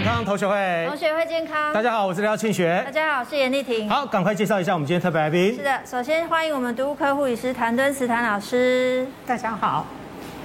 [0.00, 1.74] 健康同学会，同学会健康。
[1.74, 2.82] 大家好，我是廖庆学。
[2.86, 3.86] 大家好，我是严丽婷。
[3.86, 5.54] 好，赶快介绍一下我们今天特别来宾。
[5.54, 9.84] 是的，首先欢迎我们毒物科护理师谭敦慈谭老师，大家好。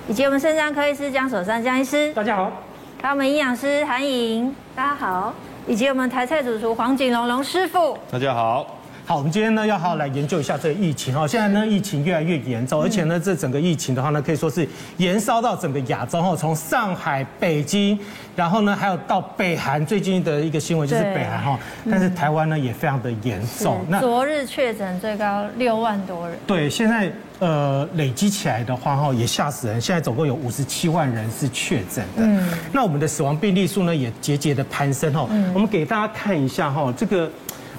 [0.09, 2.51] 以及我们肾脏科医师江守山江医师，大家好。
[3.01, 5.33] 还有我们营养师韩颖，大家好。
[5.65, 8.74] 以及我们台菜主厨黄景龙龙师傅，大家好。
[9.07, 11.27] 好，我们今天呢要好好来研究一下这个疫情哈。
[11.27, 17.99] 现在呢疫情越来越严重，而且呢这整个疫情的话呢可以说是延烧到整个亚洲哈，从上海、北京，
[18.35, 23.85] 然后呢还有到北韩，最近的一个新闻就是北韩哈，但是台湾呢也非常的严重。
[23.87, 26.35] 那昨日确诊最高六万多人。
[26.47, 32.23] 对，现在呃累积起来的话哈也吓死人，现在总共有五十七万人是确诊的。
[32.23, 32.43] 嗯。
[32.73, 35.27] 那我们的死亡病例数呢也节节的攀升哈。
[35.29, 35.53] 嗯。
[35.53, 37.29] 我们给大家看一下哈这个。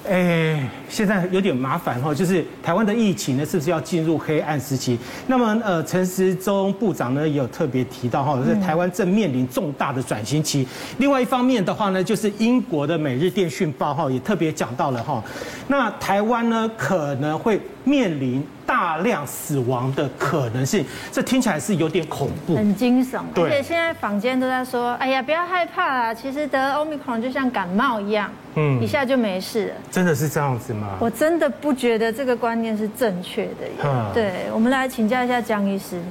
[0.09, 4.97] 哎，现在有点麻烦哈，就是台湾的疫情呢，是不是要进入黑暗时期？
[5.27, 10.65] 那么，呃，陈时中部长呢也有特别提到哈，是台湾正面临重大的转型期。
[10.97, 15.21] 另外一方面的话呢，就是英国的《每日电讯报》哈也特别讲到了哈，
[15.67, 23.21] 那台湾呢可能会面临大量死亡的可能性，这听起来是有点恐怖，很惊悚。
[23.35, 29.73] 而且现在坊间都在说，哎呀，不要害怕啦，其实得 Omicron 就像感冒一样，嗯，一下就没事了。
[29.89, 30.97] 真的是这样子吗？
[30.99, 34.11] 我真的不觉得这个观念是正确的。
[34.13, 36.01] 对，我们来请教一下江医师。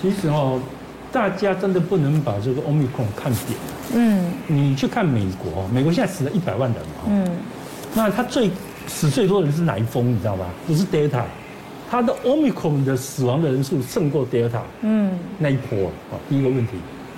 [0.00, 0.60] 其实哦，
[1.10, 3.58] 大家真的不能把这个 Omicron 看扁。
[3.94, 7.04] 嗯，你去看美国，美国现在死了一百万人嘛。
[7.08, 7.26] 嗯，
[7.94, 8.50] 那他最
[8.86, 10.12] 死最多的人是哪一峰？
[10.12, 10.44] 你知道吧？
[10.66, 11.22] 不是 Delta。
[11.88, 16.72] 它的 Omicron 的死亡的人数胜过 Delta，嗯，那一波啊，第一个问题，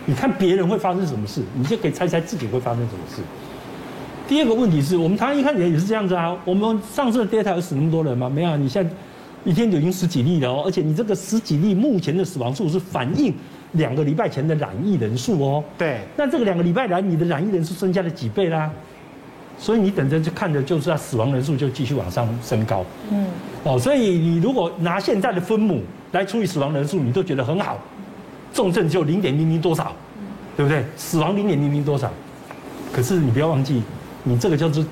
[0.05, 3.23] 你看别人会发生什么事，你就可以猜猜自己会发生什么事。
[4.29, 8.29] 第二个问题是我们台湾一开始也是这样子啊，我们上次的 Delta 有死那么多人吗？
[8.29, 8.91] 没有，你现在
[9.45, 13.33] 一天就已经十几例了哦，而且你这个十几例目前的死亡数是反映
[13.73, 15.65] 两个礼拜前的染疫人数哦。
[15.79, 18.71] 对，那这个两个礼拜来你的染疫人数增加了几倍啦？
[19.59, 22.85] 所以你等着就看着就是它死亡人数就继续往上升高。
[23.11, 23.27] 嗯。
[23.65, 25.83] 哦，所以你如果拿现在的分母
[26.13, 27.77] 来除以死亡人数，你都觉得很好，
[28.53, 29.93] 重症就零点零零多少，
[30.57, 30.85] 对不对？
[30.97, 32.09] 死亡零点零零多少，
[32.93, 33.83] 可是你不要忘记，
[34.23, 34.85] 你这个叫做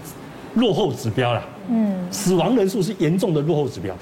[0.54, 1.42] 落后指标啦。
[1.70, 3.94] 嗯，死亡人数是严重的落后指标。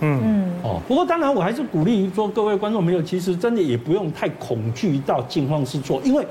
[0.00, 0.50] 嗯嗯。
[0.64, 6.26] 哦，不过当然我还是鼓励说各位观众朋友，其实真的也不用太恐惧到惊慌失措，因为。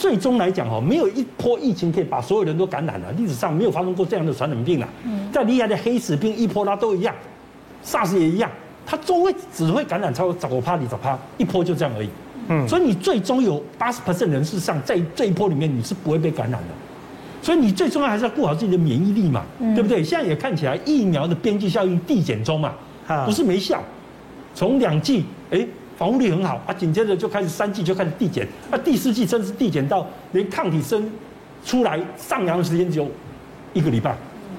[0.00, 4.88] 最终来讲哈，没有一波疫情可以把所有人都感染了，历史上没有发生过这样的传染病了。
[5.30, 7.14] 再厉害的黑死病、一波拉都一样
[7.84, 8.50] ，SARS 也一样，
[8.86, 12.08] 它终会只会感染超过十五趴、二十趴，一波就这样而已。
[12.48, 16.68] 嗯，所以你最终有八十 percent 人事实上在这一波里面你是不会被感染的，
[17.42, 19.44] 所以你最重要还是要顾好自己的免疫力嘛，
[19.74, 20.02] 对不对？
[20.02, 22.72] 现在也看起来疫苗的边际效应递减中嘛，
[23.26, 23.82] 不是没效，
[24.54, 25.66] 从两剂哎。
[26.00, 31.12] 防护力很好啊，紧接着就开始三季就开始递减，啊，第四季甚至递减到连抗体生
[31.62, 33.06] 出来上扬的时间只有
[33.74, 34.16] 一个礼拜，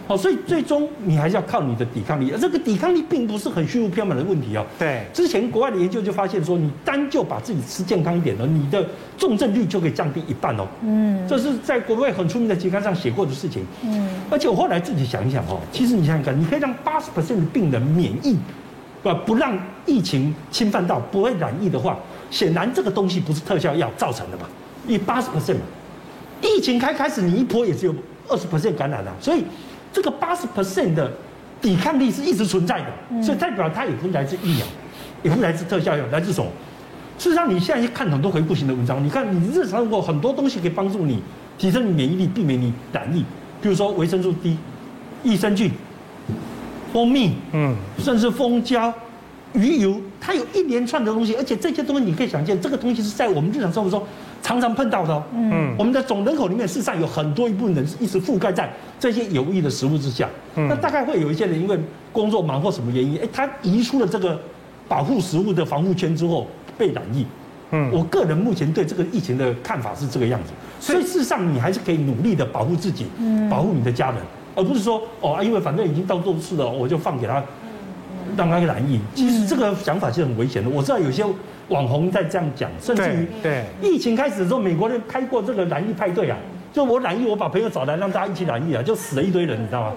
[0.08, 4.64] 好，所以最终你还是要靠你的抵抗力，而这个抵抗力并不是很虚无缥缈的问题哦。
[4.78, 8.88] 对，之前国外的研究就发现说，你单就把自己吃健康一点呢，你的
[9.18, 10.68] 重症率就可以降低一半哦。
[10.84, 13.66] 嗯，这是在国外很出名的期刊上写过的事情。
[13.84, 18.38] 嗯，而且我后来自己想一想哦，其实你想想看，你可以让八十 percent 的病人免疫。
[19.04, 21.98] 不不让疫情侵犯到不会染疫的话，
[22.30, 24.44] 显然这个东西不是特效药造成的嘛？
[24.88, 25.62] 以八十 percent 嘛，
[26.42, 27.96] 疫情开开始你一波也只有
[28.28, 29.44] 二十 percent 感染了，所以
[29.92, 31.12] 这个八十 percent 的
[31.62, 34.66] 抵抗力是一直存在的，所以代表它也不来自疫苗，
[35.24, 36.50] 也不来自特效药，来自什么？
[37.18, 41.22] 事实上，你现在去看很多回顾型的文章，你看你日常如果很多东西可以帮助你
[41.58, 43.24] 提升你免疫力，避免你染疫，
[43.62, 44.58] 比如说维生素 D、
[45.24, 45.72] 益生菌。
[46.92, 48.94] 蜂蜜，嗯，甚至蜂胶、
[49.54, 54.02] 鱼油，它有一连串的东西，而且这些东西你可以想见，这个东西是在我们日常生活中
[54.42, 55.24] 常常碰到的哦。
[55.34, 60.30] 嗯，我们的总人口里面，事实上有很多一部分人是一直覆盖在这些有益的食物之下。
[60.56, 61.80] 嗯，那大概会有一些人因为
[62.12, 64.40] 工作忙或什么原因，哎，他移出了这个
[64.88, 67.26] 保护食物的防护圈之后被染疫。
[67.74, 74.18] 嗯，我个人目前对这个疫情的看法是这个样子，所以事实上你还是可以努力的保护自己，嗯，保护你的家人。
[74.56, 77.44] 而不是说哦啊，因为反正已经到做事了，我就放给他，
[78.36, 79.00] 让他染疫。
[79.16, 80.70] 其实这个想法是很危险的。
[80.70, 81.24] 我知道有些
[81.70, 86.38] 网红在这样讲，甚至于对疫情开始的时候，美国人开过这个染疫派对啊，
[86.74, 89.94] 就我染疫，我把朋友找来让大家一起染疫啊，就死了一堆人，你知道吗？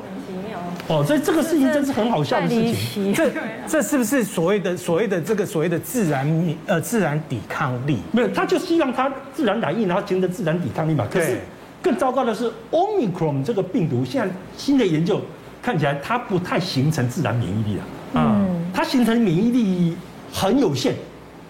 [0.86, 3.12] 哦，所以这个事情真是很好笑的事情。
[3.14, 3.30] 这
[3.66, 7.98] 这是不是所谓的所谓的这个所谓的自然呃自然抵抗力？
[8.12, 11.06] 没有，他就希望他自然染疫，然后形成自然抵抗力嘛。
[11.10, 11.38] 可是。
[11.84, 15.20] 更糟糕的是，Omicron 这个病毒现在新的研究
[15.62, 17.82] 看起来，它不太形成自然免疫力了。
[18.14, 19.94] 嗯，它形成免疫力
[20.32, 20.94] 很有限，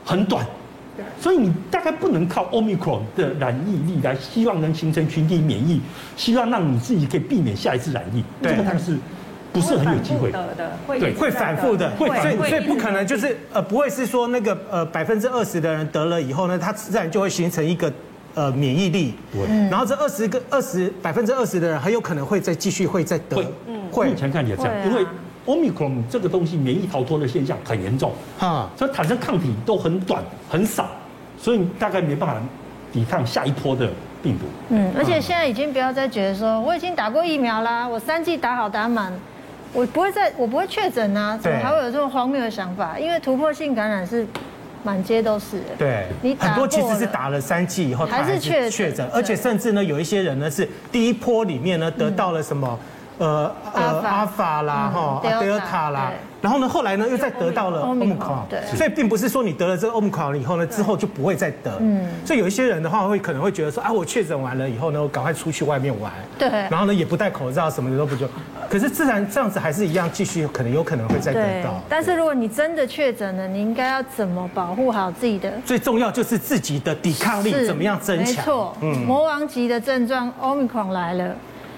[0.05, 0.45] 很短，
[1.21, 5.81] 所以你大概不能靠 Omicron 的染疫力来希望能形成群体免疫，
[6.17, 8.99] 希望让你自己可以避免下一次染疫，这个它是
[9.53, 10.33] 不是很有机会。
[10.33, 10.49] 的？
[10.89, 17.93] 对，会反复的，会，所以所以不可能就是呃，不会是说那个呃百分之二十的人得了以后呢，它自然就会形成一个
[18.35, 25.05] 呃免疫力，对，然后这二十个二十百分之二十的人很有可能会再继续会再得，嗯，会，目前看起来这样，因为。
[25.47, 30.89] Omicron 这个东西免疫逃脱的现象很严重，啊，所以产生抗体都很短很少，
[31.39, 32.41] 所以你大概没办法
[32.91, 33.87] 抵抗下一波的
[34.23, 34.47] 病毒。
[34.71, 39.13] 嗯，而且现在已经不要再觉得说我已经打过疫苗啦，我三剂打好打满，
[39.75, 42.99] 我不会再我不会确诊啊，怎么还会有这种荒谬的想法？
[42.99, 44.27] 因为突破性感染是
[44.85, 45.61] 满街都是。
[45.77, 52.79] 对，你很多其实是打了三剂以后还是确确诊，而且甚至呢有一些人呢是第一波里面呢得到了什么。
[53.17, 54.63] 呃呃，阿法。
[54.63, 56.11] 啦，哈，德尔塔啦，
[56.43, 68.27] 然后呢，后来呢又再得到了欧米克，对，所以并不是说你得了这个欧米克以后呢，之后就不会再得，嗯，所以有一些人的话会可能会觉得说啊，我确诊完了以后呢，我赶快出去外面玩，对，然后呢也不戴口罩，什么的都不就，
[68.69, 71.81] 可是自然这样子还是一样继续，可能有可能会再得到。
[71.89, 75.53] 但是如果你真的确诊了，你应该要怎么保护好自己的？
[75.65, 78.27] 最重要就是自己的抵抗力怎么样增强？
[78.27, 81.35] 没错，嗯，魔王级的症状欧米克来了。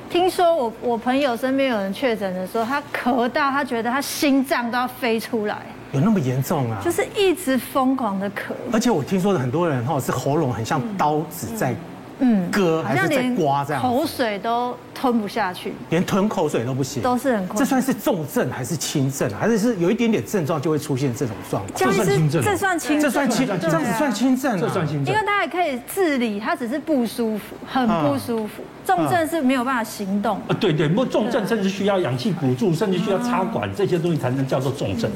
[0.09, 5.59] 听说我我朋友身边有人确诊的时候，他咳到他觉得他心脏都要飞出来，
[5.91, 6.81] 有那么严重啊？
[6.83, 8.53] 就是一直疯狂的咳。
[8.73, 11.75] 而且我听说的很多人哈是喉咙很像刀子在
[12.19, 17.49] 嗯割，还是在刮这样，口水都吞不下去，连吞口水都不行，都是很。
[17.57, 19.37] 这算是重症还是轻症啊？
[19.41, 21.75] 还是是有一点点症状就会出现这种状况？
[21.77, 28.63] 这算轻症，这算轻，这算轻，这样子算轻症，这算轻症，因为他还可以自理，他只是不舒服，很不舒服。
[28.85, 30.37] 重症是没有办法行动。
[30.49, 35.11] 啊，对对，不过重症甚至需要氧气补助，甚至需要插管这些东西才能叫做重症。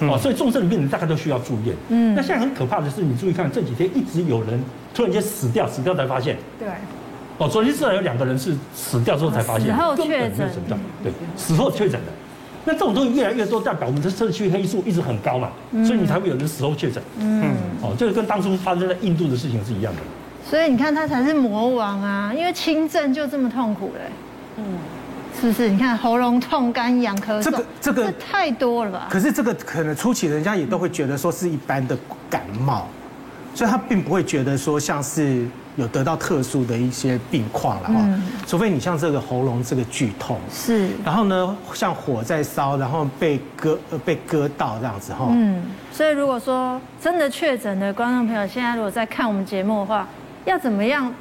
[0.00, 1.74] 哦，所以重症的病人大概都需要住院。
[1.88, 4.62] 嗯，那现在很可怕的是，你注意看这几天一直有人
[4.94, 6.36] 突然间死掉，死掉才发现。
[6.58, 6.68] 对。
[7.38, 10.50] 哦，昨天至少有两个人是死掉之后才发现，死后确诊。
[11.02, 12.12] 对，死后确诊的。
[12.64, 15.50] 那这种东西越来越多，代表我们的社区黑数一直很高嘛，
[15.86, 17.02] 所以你才会有人死后确诊。
[17.18, 17.54] 嗯。
[17.80, 20.00] 哦，这个跟当初发生在印度的事情是一样的。
[20.44, 24.00] 所以你看他才是魔王啊，因为轻症就这么痛苦嘞，
[24.56, 24.64] 嗯，
[25.38, 25.68] 是不是？
[25.68, 29.08] 你看喉咙痛、干痒、咳嗽，这个这个太多了吧？
[29.10, 31.96] 可是这个可能初期人家也都会觉得说是一般的
[32.28, 32.88] 感冒，
[33.54, 35.46] 所以他并不会觉得说像是
[35.76, 38.20] 有得到特殊的一些病况了哈。
[38.46, 45.26] 除非你像这个喉咙这个剧痛是，然后呢像火在烧，然后被割呃被割到这样子哈。
[45.30, 45.62] 嗯，
[45.92, 50.06] 所以如果说真的确诊的观众朋友，现在如果在看我们节目的话。
[50.44, 51.12] 要怎么样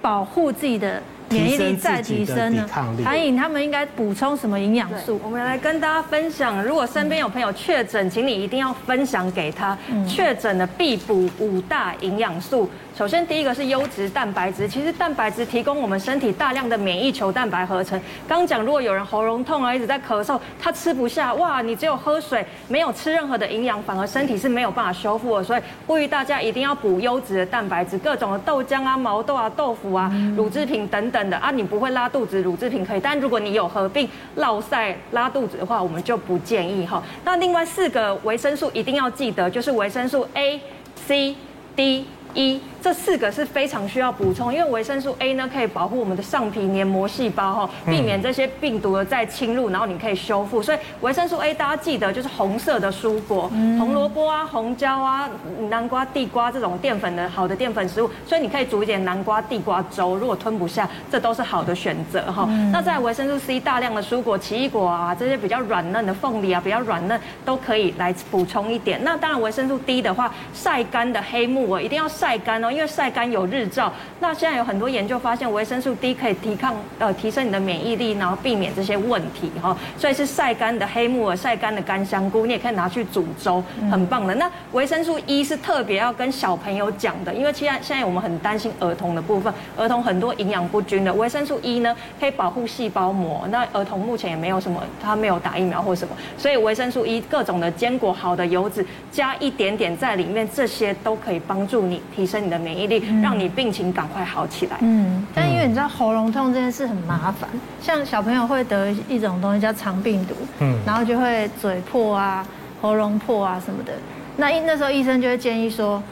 [0.00, 2.64] 保护自己的免疫力再提升呢？
[3.04, 5.20] 韩颖他们应该补充什么营养素？
[5.24, 6.62] 我们来跟大家分享。
[6.64, 9.76] 如果身边有朋友确诊，请你一定要分享给他。
[10.08, 12.70] 确诊的必补五大营养素。
[12.96, 14.66] 首先，第一个是优质蛋白质。
[14.66, 18.00] 其实蛋白质提供我们身体大量的免疫球蛋白合成。
[18.26, 25.44] 刚讲，如果有人喉咙痛啊，一直在咳嗽，他吃不下，哇，你只有喝水，没有吃任何的营养，反而身体是没有办法修复的。
[25.44, 31.50] 所以呼吁大家一定要补优质的蛋白质，各种的豆浆啊、毛豆啊、豆腐啊、乳制品等等的啊。
[31.50, 37.02] 你不会拉肚子，乳制品可以，但如果你有合并落晒拉肚子的话，我们就不建议哈。
[37.26, 40.58] 那另外四个维生素一定要记得，就是维生素 A、
[41.06, 41.36] C、
[41.76, 42.58] D、E。
[42.86, 50.62] 这四个是非常需要补充，因为维生素 A 呢可以保护我们的上皮黏膜细胞哈，避免这些病毒的再侵入，然后你可以修复。
[50.62, 55.28] 所以维生素 A 大家记得就是红色的蔬果，红萝卜啊、红椒啊、
[55.68, 60.14] 南瓜、地瓜这种淀粉的好的淀粉食物，所以你可以煮一点南瓜地瓜粥。
[60.14, 62.48] 如果吞不下，这都是好的选择哈。
[62.72, 69.02] 那在维生素 C 大量的蔬果，奇异果啊这些比较软嫩的凤梨啊比较软嫩都可以来补充一点。
[69.02, 72.70] 那当然维生素 D 的话，晒干的黑木耳一定要晒干哦。
[72.76, 73.90] 因为晒干有日照，
[74.20, 79.74] 那现在有很多研究发现维生素 D 可以提抗呃提升你的免疫力，然后避免这些问题哈。
[79.96, 84.34] 所以是晒干的黑木耳、晒干的干香菇，你也可以拿去煮粥，很棒的。
[84.34, 91.10] 那维生素 E 是特别要跟小朋友讲的，因为现在现在我们很担心儿童的部分，儿童很多营养不均的。
[91.14, 102.96] 维生素 E 呢可以保护细胞膜，那儿童目前也没有什么，他没有打疫苗或什么，所以维生素 E 各种的坚果、好的油脂加一点点在里面，这些都可以帮助你提升你的免疫力。
[103.22, 104.76] 让你病情赶快好起来。
[104.80, 107.48] 嗯，但因为你知道喉咙痛这件事很麻烦，
[107.80, 112.44] 像小朋友会得一种东西叫肠病毒，嗯，然后就会嘴破啊、
[112.82, 113.92] 喉咙破啊什么的。
[114.36, 116.02] 那那时候医生就会建议说，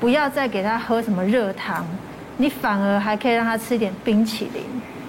[0.00, 1.86] 不要再给他喝什么热汤，
[2.36, 4.62] 你反而还可以让他吃一点冰淇淋，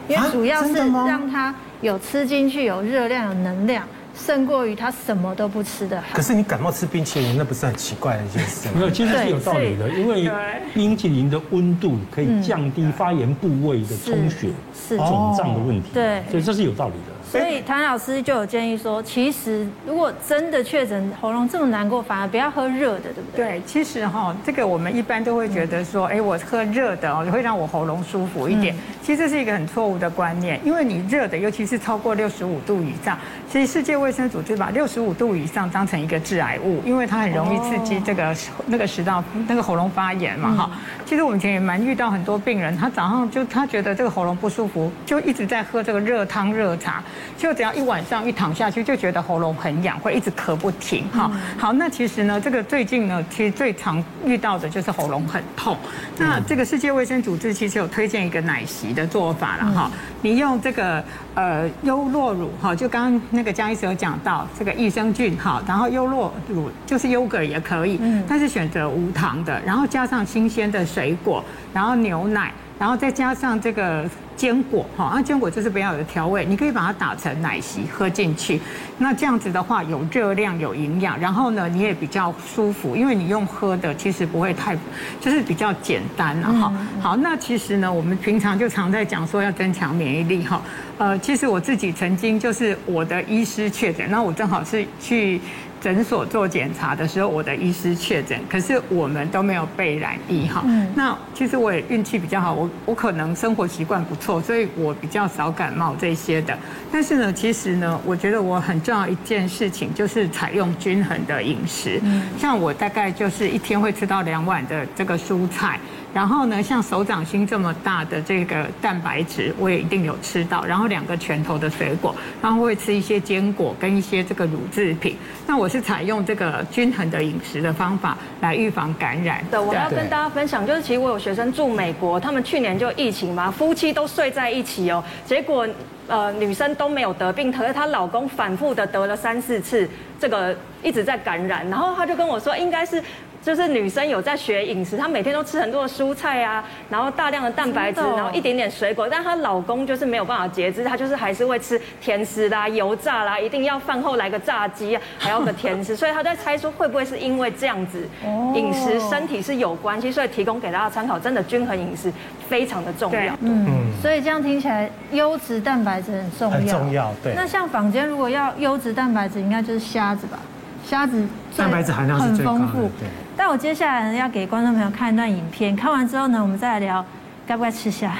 [0.07, 3.83] 因为主要是让他有吃进去有热量、有能量。
[4.15, 6.07] 胜过于他什么都不吃的好。
[6.13, 8.73] 可是你感冒吃冰淇淋，那不是很奇怪的一件事吗？
[8.79, 10.31] 没有，其实是有道理的，因为
[10.73, 14.49] 冰淇淋的温度可以降低发炎部位的充血、
[14.89, 15.89] 肿胀的问题。
[15.93, 17.12] 对，所以这是有道理的。
[17.33, 23.45] 所以谭老师就有建议说，其实如果真的确诊喉咙这么难过，反而不要喝热的，对不对？
[23.45, 28.75] 对，其实哈，这个我们一般都会觉得说，哎，我喝热的哦，会让我喉咙舒服一点。
[29.01, 33.17] 其实这是一个很错误的观念，因为你热的，尤其是超过六十五度以上，
[33.49, 38.35] 其实世界卫生组织把六十五度以上当成一个致癌物，因为它很容易刺激这个
[38.67, 40.69] 那个食道那个喉咙发炎嘛哈。
[41.03, 47.03] 其实我们以前也蛮遇到很多病人，他早上就他觉得这个喉咙不舒服，就一直在喝这个热汤热茶。
[47.37, 51.07] 就只要一晚上一躺下去，就觉得喉咙很痒，会一直咳不停。
[51.09, 55.77] 哈，好，那其实呢，这个最近呢，其实最常遇到的就是喉咙很痛。
[56.17, 59.91] 那这个世界卫生组织其实有推荐一个奶昔的做法了哈。
[60.21, 61.03] 你用这个
[61.35, 72.53] 呃优酪乳哈，就刚刚那个江医师有讲到这个益生菌哈，然后优酪乳就是 yogurt 也可以，但是选择无糖的，然后加上新鲜的水果，然后牛奶，
[72.83, 74.05] 然后再加上这个。
[74.35, 78.59] 坚果哈，那坚果就是不要有调味，你可以把它打成奶昔喝进去。
[78.97, 84.75] 那这样子的话，有热量、有营养，然后呢，你也比较舒服，因为你用喝的其实不会太，
[85.21, 86.73] 就是比较简单了哈。
[86.99, 90.59] 好，那其实呢，我们平常就常在讲说要增强免疫力哈。
[90.97, 95.39] 呃，其实我自己曾经就是我的医师确诊，那我正好是去。
[95.83, 100.63] 诊所做检查的时候，我的医师确诊，可是我们都没有被染疫哈。
[100.95, 106.57] 那其实我也运气比较好，我我可能生活习惯不错，所以我比较少感冒这些的。
[106.89, 112.01] 但是呢，其实呢，我觉得我很重要一件事情就是采用均衡的饮食。
[112.39, 115.77] 像我大概就是一天会吃到两碗的这个蔬菜。
[116.13, 120.63] 然后呢，像手掌心这么大的这个蛋白质，我也一定有吃到。
[120.63, 125.17] 然后两个拳头的水果，然后会吃一些坚果跟一些这个乳制品。
[125.47, 129.43] 那我是采用这个均衡的饮食的方法来预防感染。
[129.49, 135.67] 对，我要跟大家分享，就是其实我有学生住美国，他们去年就疫情嘛，夫妻都睡在一起哦，结果
[136.07, 139.89] 呃女生都没有得病，可是她老公反复的得了三四次，
[140.19, 141.67] 这个一直在感染。
[141.69, 143.03] 然后他就跟我说，应该是。
[143.43, 149.07] 就是女生有在学饮食，她每天都吃很多的蔬菜啊，然后大量的蛋白质，然后一点点水果。
[149.11, 155.95] 但她老公就是没有办法节制，他就是还是会吃甜食啦、油炸啦，一定要饭后来个炸鸡，还要个甜食。
[155.95, 158.07] 所以他在猜说会不会是因为这样子
[158.55, 161.19] 饮食身体是有关系，所以提供给大家参考。
[161.19, 162.11] 真的均衡饮食
[162.47, 163.37] 非常的重要。
[163.41, 163.67] 嗯，
[164.01, 166.57] 所以这样听起来优质蛋白质很重要。
[166.57, 167.33] 很重要，对。
[167.35, 170.39] 那像坊间如果要优质蛋白质，应该就是虾子吧？
[170.85, 172.91] 虾子蛋白质含量是最高的，很丰富。
[172.99, 173.07] 对。
[173.35, 177.05] 但我接下来呢，要给观众朋友看一段影片，看完之后呢，我们再来聊
[177.45, 178.15] 该不该吃虾。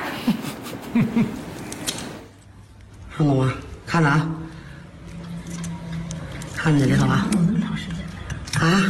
[3.16, 3.54] 看过吗？
[3.86, 4.28] 看了啊，
[6.56, 7.28] 看着里头啊。
[8.60, 8.84] 啊？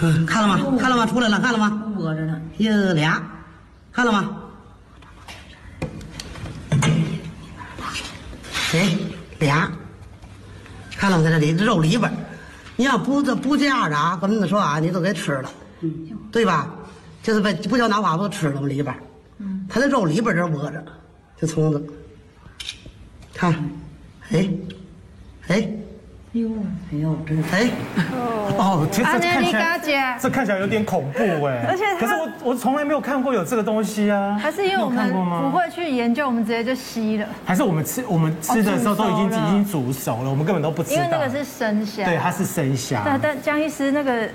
[0.00, 0.58] 嗯，看了吗？
[0.78, 1.06] 看了吗？
[1.06, 1.82] 出来了，看了吗？
[1.96, 2.40] 饿着呢。
[2.58, 3.22] 一俩，
[3.92, 4.30] 看了吗？
[8.52, 8.98] 谁？
[9.38, 9.70] 俩。
[10.96, 11.24] 看了吗？
[11.24, 12.12] 在这里肉里边。
[12.76, 15.50] 你要不这不这样的啊，跟你说啊，你都给吃了，
[16.32, 16.74] 对吧？
[17.22, 18.66] 就是被不叫拿瓦不吃了吗？
[18.66, 18.94] 里边，
[19.68, 20.84] 它的肉里边这窝着，
[21.38, 21.82] 这虫子，
[23.32, 23.52] 看，
[24.30, 24.50] 哎，
[25.46, 25.72] 哎，
[26.40, 26.50] 呦，
[26.92, 27.70] 哎呦，真是哎，
[28.58, 44.28] 哦，这看起来这看起来有点恐怖哎， 而且可是我我从来没有看过有这个东西啊，还是因为我们不会去研究，我们直接就吸了，还是我们吃我们吃的时候都已经已经煮熟了，我们根本都不知道，因为那个是生虾，对，它是生虾，但但江医师那个。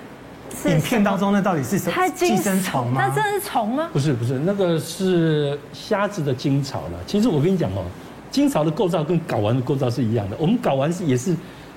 [0.66, 2.10] 影片当中那到底是什么？
[2.16, 3.04] 寄生虫吗？
[3.06, 3.88] 那真的是虫吗？
[3.94, 6.98] 不是不是，那个是虾子的精巢了。
[7.06, 7.86] 其实我跟你讲哦，
[8.32, 10.36] 精巢的构造跟睾丸的构造是一样的。
[10.40, 11.36] 我们睾丸是也是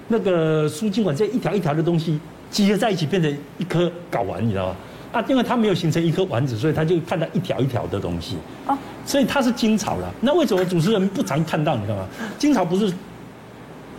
[0.09, 2.19] 那个输精管这一条一条的东西
[2.51, 4.77] 集合在一起变成一颗睾丸，你知道吗？
[5.13, 8.37] 啊，因为它没有形成一颗丸子，所以它就看到一条一条的东西。
[8.67, 10.13] 哦，所以它是精巢了。
[10.21, 11.77] 那为什么主持人不常看到？
[11.77, 12.07] 你知道吗？
[12.39, 12.93] 精巢不是。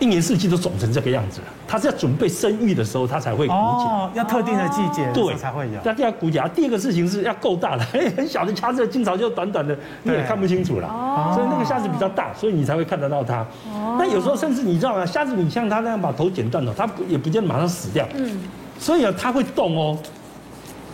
[0.00, 3.58] 一年四季都肿成这个样子了，它是要准备生育的时候，它才会鼓起。
[3.58, 5.80] 哦，要特定的季节，对，才会有。
[5.84, 6.48] 它就要鼓起来。
[6.48, 7.84] 第二个事情是要够大了，
[8.16, 10.88] 很小的虾子经常就短短的，你也看不清楚了。
[10.88, 11.32] 哦。
[11.32, 13.46] 所以那个虾子比较大，所以你才会看得到它。
[13.72, 13.96] 哦。
[13.98, 15.06] 那有时候甚至你知道吗？
[15.06, 18.04] 虾子你像它那样把头剪断了，它也不见得马上死掉。
[18.16, 18.40] 嗯。
[18.78, 19.96] 所以啊，它会动哦。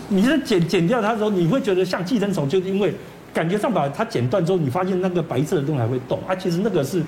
[0.08, 2.94] 你是剪剪掉它的时候，你会觉得像寄生虫，就是因为
[3.32, 6.36] 感觉上把它剪断之后，你发现那个白色的东西还会动啊。
[6.36, 7.02] 其实那个是。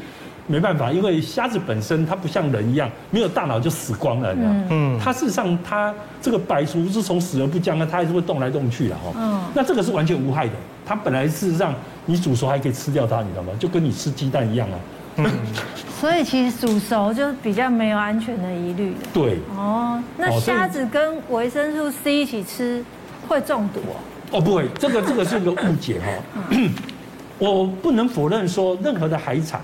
[0.47, 4.35] 没办法，因为虾子本身它不像人一样没有大脑就死光了？
[4.71, 9.13] 嗯，它事实上它这个白术是从死而不僵啊，它还是会动来动去的哈。
[9.17, 11.75] 嗯，那这个是完全无害的，它本来事实上
[12.07, 13.53] 你煮熟还可以吃掉它，你知道吗？
[13.59, 14.79] 就跟你吃鸡蛋一样啊。
[15.17, 15.31] 嗯，
[16.01, 18.95] 所以其实煮熟就比较没有安全的疑虑。
[19.13, 19.39] 对。
[19.57, 22.85] 哦，那虾子跟维生素 C 一起吃
[23.29, 23.95] 会中毒哦？
[24.39, 26.07] 哦，不会，这个这个是一个误解哈。
[27.39, 29.61] 我不能否认说任何的海产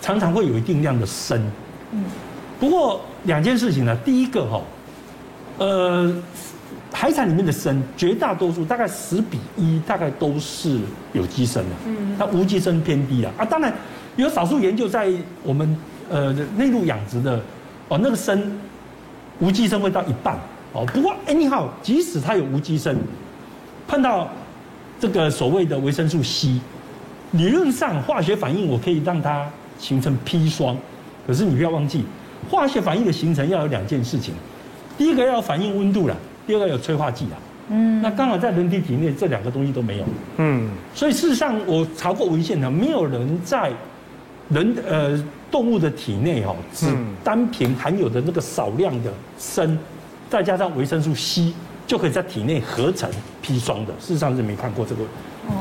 [0.00, 1.40] 常常会有一定量的砷。
[1.92, 2.04] 嗯。
[2.58, 4.60] 不过两件事情呢，第一个哈，
[5.58, 6.14] 呃。
[6.92, 10.80] 海产里面的砷，绝大多数大概十比一，大概都是
[11.12, 11.70] 有机砷的。
[11.86, 13.44] 嗯，它无机砷偏低了啊。
[13.44, 13.72] 当然，
[14.16, 15.08] 有少数研究在
[15.44, 15.74] 我们
[16.10, 17.40] 呃内陆养殖的
[17.88, 18.38] 哦，那个砷
[19.38, 20.36] 无机砷会到一半
[20.72, 20.84] 哦。
[20.92, 22.94] 不过 anyhow，即使它有无机砷，
[23.86, 24.28] 碰到
[24.98, 26.60] 这个所谓的维生素 C，
[27.30, 29.48] 理论上化学反应我可以让它
[29.80, 30.76] 形成砒霜。
[31.26, 32.04] 可是你不要忘记，
[32.48, 34.32] 化学反应的形成要有两件事情，
[34.96, 36.16] 第一个要反应温度了。
[36.46, 40.04] 第二个有催化剂啊，嗯，那刚好在人体体内这两个东西都没有，
[40.38, 43.70] 嗯，所以事实上我查过文献呢，没有人在
[44.48, 46.86] 人呃动物的体内哦，只
[47.22, 49.78] 单凭含有的那个少量的砷，
[50.28, 51.52] 再加上维生素 C，
[51.86, 53.08] 就可以在体内合成
[53.44, 53.92] 砒霜的。
[54.00, 55.02] 事实上是没看过这个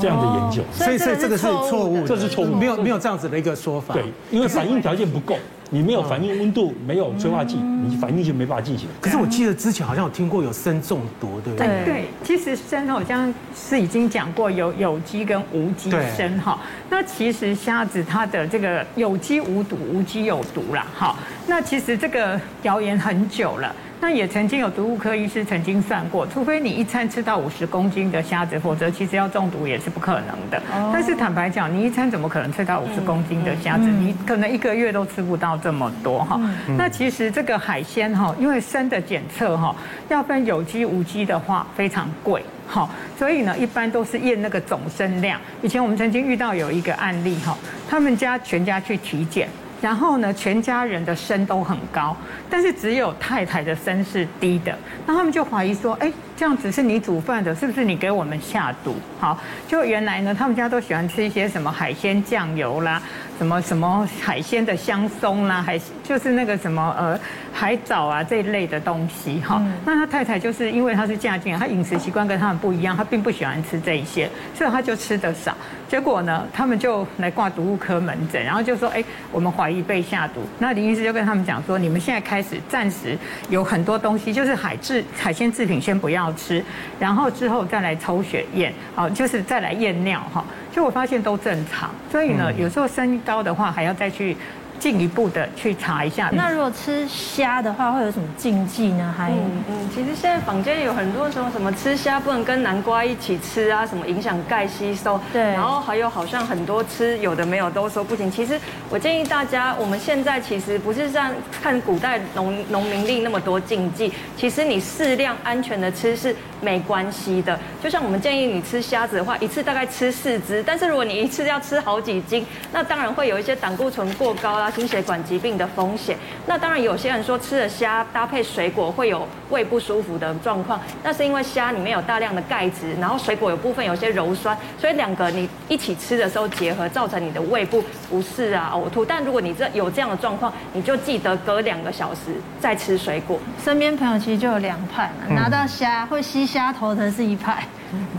[0.01, 5.35] 这样的研究，所以所以这个是错误，这是错误，没有没有这样子的一个说法，对，因为反应条件不够。
[5.71, 8.87] 你没有反应温度，没有催化剂，你反应就没办法进行。
[8.99, 11.67] 可是我记得之前好像有听过有砷中毒，对不对？
[11.67, 16.59] 对，对，其实砷好像是已经讲过有有机跟无机砷哈。
[16.89, 20.87] 那其实虾子它的这个有机无毒，无机有毒啦。
[20.97, 21.15] 哈。
[21.49, 23.75] 那其实这个谣言很久了。
[24.01, 30.61] 那也曾经有毒物科医师曾经算过，除非你一餐吃到五十公斤的虾子，否则其实要中毒也是不可能的。
[30.93, 33.83] 但是坦白讲，你一餐怎么可能吃到五十公斤的虾子？
[33.83, 36.39] 你可能一个月都吃不到这么多哈。
[36.77, 39.75] 那其实这个海鲜哈，因为生的检测哈，
[40.07, 45.37] 要分有机无机的话非常贵哈，所以呢一般都是验那个总砷量。
[45.61, 47.57] 以前我们曾经遇到有一个案例哈，
[47.89, 49.49] 他们家全家去体检。
[49.81, 52.15] 然后呢，全家人的身都很高，
[52.49, 54.77] 但是只有太太的身是低的。
[55.05, 58.95] 那他们就怀疑说，哎，这样子是你煮饭的，是不是你给我们下毒？
[59.19, 63.01] 好，就原来呢，他们家都喜欢吃一些什么海鲜酱油啦。
[63.37, 67.17] 什么什么海鲜的香松啦，海就是那个什么呃
[67.53, 69.61] 海藻啊这一类的东西哈。
[69.85, 75.55] 那他太太就是因为她是嫁进来，他饮食习惯跟他们不一样，她并不喜欢吃这一些，所以她就吃得少。
[75.87, 80.41] 结果呢，他们就来挂毒物科门诊，然后就说：哎，我们怀疑被下毒。
[80.59, 83.17] 那林医师就跟他们讲说：你们现在开始暂时
[83.49, 86.63] 有很多东西，就是海制海鲜制品先不要吃，
[86.99, 90.43] 然后之后再来抽血验，好，就是再来验尿哈。
[90.71, 94.37] 就我发现都正常，所以呢，有时候身高的话，还要再去。
[94.79, 96.29] 进一步的去查一下。
[96.33, 99.13] 那如果吃虾的话，会有什么禁忌呢？
[99.15, 105.19] 还嗯嗯，其实现在坊间有很多什么什么吃虾不能跟南瓜一起吃啊，什么影响钙吸收。
[105.33, 105.41] 对。
[105.41, 108.31] 然后还有好像很多吃有的没有都说不行。
[108.31, 117.59] 其实我建议大家，我们现在其实不是像看古代农农民令那么多禁忌，其实你适量安全的吃是没关系的。
[117.83, 124.68] 就像我们建议你吃虾子的话，一次大概吃四只，但是如果你一次要吃好几斤，那当然会有一些胆固醇过高啦。
[124.69, 139.03] 心血管疾病的风险，那当然有些人说吃了虾搭配水果会有胃不舒服的状况，那是因为虾里面有大量的钙质，然后水果有部分有些鞣酸，所以两个你一起吃的时候结合，造成你的胃部不适啊、呕吐。
[139.03, 143.39] 但如果你这有这样的状况，你就记得隔两个小时再吃水果。
[143.63, 147.63] 身边朋友其实就有两派嘛，拿到虾会吸虾头的是一派，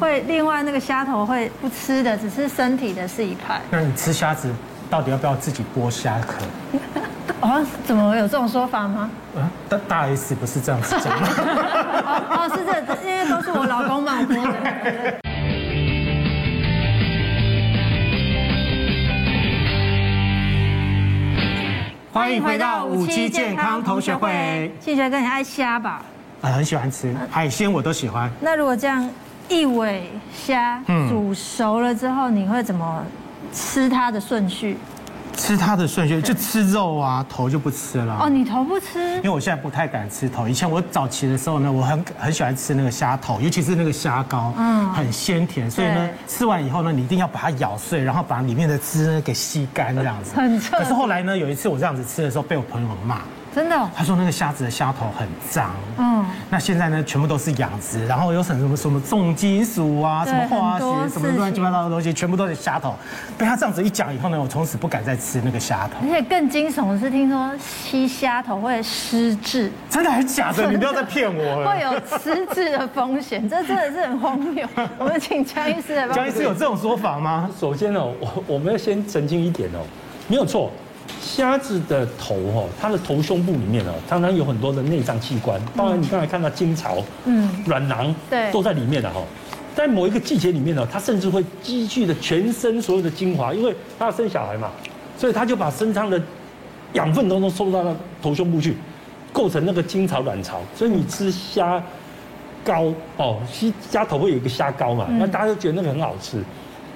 [0.01, 3.61] 会另外那个虾头会不吃的，只是身体的是一派。
[3.71, 4.53] 那你吃虾子？
[4.91, 6.45] 到底要不要自己剥虾壳？
[7.47, 9.09] 啊， 怎么有这种说法吗？
[9.37, 11.29] 啊，大大 S 不是这样子讲吗？
[12.29, 12.73] 哦哦，是这，
[13.09, 15.21] 因为都是我老公帮我剥的。
[22.13, 24.75] 欢迎回到五期健康同学会。
[24.81, 26.03] 庆学哥，你爱虾吧？
[26.43, 28.29] 啊，很喜欢吃海鲜，我都喜欢。
[28.41, 29.09] 那如果这样
[29.49, 33.05] 一尾虾煮熟了之后，你会怎么？
[33.53, 34.77] 吃它的顺序，
[35.37, 38.19] 吃它的顺序就吃肉啊，头就不吃了。
[38.23, 38.99] 哦，你头不吃？
[39.17, 40.49] 因为我现在不太敢吃头。
[40.49, 45.71] 以前我早期的时候呢，我很很喜欢吃那个虾头，尤其是那个虾膏，嗯，很鲜甜。
[45.71, 50.35] 所以呢，吃完以后呢，你一定要把它咬碎，然后把里面的汁给吸干这样子。
[50.71, 53.21] 可是后来呢，有一次我这样子吃的时候，被我朋友骂。
[53.55, 55.75] 真的，他说那个虾子的虾头很脏。
[55.99, 62.95] 嗯，那现在呢，全部都是养殖，然后有什么什么什么重金属啊，什么化学，什么乱七八糟的东西，全部都是虾头。
[63.37, 65.95] 被他这样子一讲以后呢，我从此不敢再吃那个虾头。
[66.03, 69.71] 而且更惊悚的是，听说吸虾头会失智。
[69.89, 70.71] 真的还是假的？
[70.71, 71.69] 你不要再骗我了。
[71.69, 74.65] 会有失智的风险，这真的是很荒谬。
[74.97, 76.09] 我们请江医师来。
[76.09, 77.51] 江医师有这种说法吗？
[77.59, 79.83] 首先呢，我我们要先澄清一点哦，
[80.29, 80.71] 没有错。
[81.21, 89.21] 虾子的头哈，它的头胸部里面哦，常常有很多的内脏器官，当然你刚才看到精巢、嗯，卵囊，对，都在里面的哈。
[89.75, 94.71] 在某一个季节里面呢，它甚至会积聚的全身所有的精华，因为它要生小孩嘛，
[95.17, 96.21] 所以它就把身上的
[96.95, 98.77] 养分都都收到了头胸部去，
[99.33, 100.61] 构成那个精巢卵巢。
[100.77, 101.83] 所以你吃虾
[102.65, 106.43] 膏哦，虾虾头会有一个虾膏嘛，那大家都觉得那个很好吃。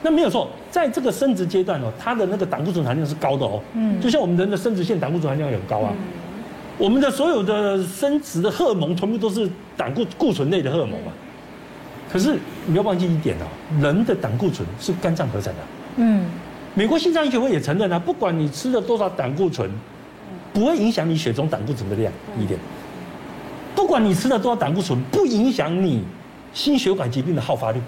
[0.02, 3.62] 那没有错，在这个生殖阶段哦，它的那个胆固醇含量是高的哦。
[3.74, 5.92] 嗯，就像我们人的生殖腺胆固醇含量也很高啊。
[6.76, 11.12] 我们的所有的生殖的荷尔蒙全部都是胆固固醇类的荷尔蒙嘛。
[12.12, 13.46] 可是你要忘记一点哦，
[13.80, 15.60] 人的胆固醇是肝脏合成的。
[15.98, 16.26] 嗯，
[16.74, 19.70] 美国心脏医学会也承认啊，不管你吃了多少胆固醇，
[20.52, 22.58] 不会影响你血中胆固醇的量一点。
[23.76, 26.02] 不管你吃了多少胆固醇，不影响你
[26.52, 27.80] 心血管疾病的好发率。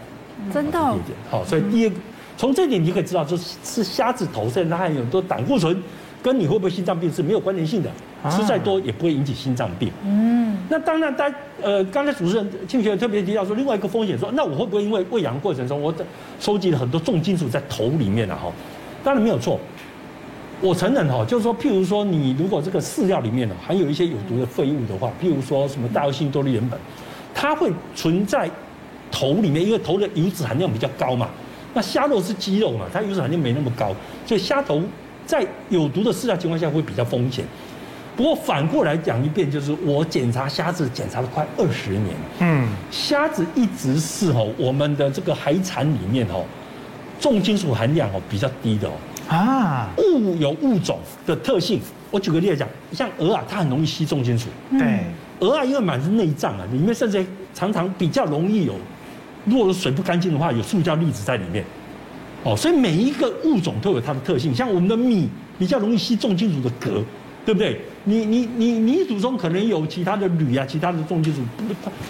[0.55, 0.96] 真的哦，
[1.29, 1.96] 好，所以第二个，
[2.37, 5.83] 从这点你可以知道，就是吃虾子头上它含有很多胆固醇，
[6.22, 7.90] 跟你会不会心脏病是没有关联性的，
[8.31, 9.90] 吃再多也不会引起心脏病。
[10.05, 15.94] 嗯，那当然，大家呃，刚才主持人庆学特别提到说，另外一个风险说，那我会不会因为喂养过程中我
[16.38, 18.38] 收集了很多重金属在头里面啊？
[18.42, 18.53] 哈，
[19.03, 19.59] 当然没有错，
[20.61, 26.75] 我承认哈，就是说，譬如说你如果这个饲料里面呢含有一些有毒的废物的话，譬如说什么大幼性多氯联苯，
[27.35, 28.51] 它会存在。
[29.09, 31.29] 头里面，因为头的油脂含量比较高嘛，
[31.76, 34.82] 那虾肉是肌肉嘛，它油脂含量没那么高，所以虾头
[35.26, 37.44] 在有毒的饲料情况下会比较风险。
[38.16, 46.42] 不过反过来讲一遍，就是我检查虾子检查了快二十年，嗯，虾子一直是哦我们的这个海产里面哦
[47.20, 48.92] 重金属含量哦比较低的哦
[49.28, 51.78] 啊，物有物种的特性。
[52.10, 55.04] 我举个例子讲，像鹅啊，它很容易吸重金属，对，
[55.40, 58.72] 鹅啊因为满是内脏啊，里面甚至常常比较容易有。
[59.46, 61.64] 如果水不干净的话，有塑胶粒子在里面，
[62.42, 64.54] 哦，所以每一个物种都有它的特性。
[64.54, 65.28] 像我们的米
[65.59, 67.02] 比较容易吸重金属的镉，
[67.44, 67.80] 对不对？
[68.04, 71.40] 你你你泥土中可能有其他的铝啊，其他的重金属，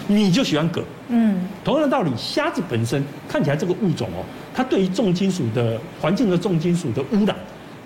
[0.07, 0.83] 你就喜欢镉。
[1.09, 7.35] 嗯，同样的道理，虾子本身看起来这个物种哦，它对于重金属的环境的重金属的污染，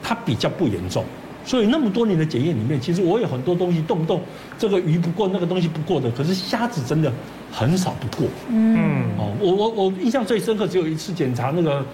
[0.01, 1.03] 它比较不严重。
[1.43, 4.21] 所以那么多年的检验里面，其实我有很多东西动不动
[4.59, 7.11] 这个鱼不过，那个东西不过的，可是虾子真的
[7.51, 8.29] 很少不过。
[8.49, 11.85] 嗯，哦，我我我印象最深刻，只有一次检查那个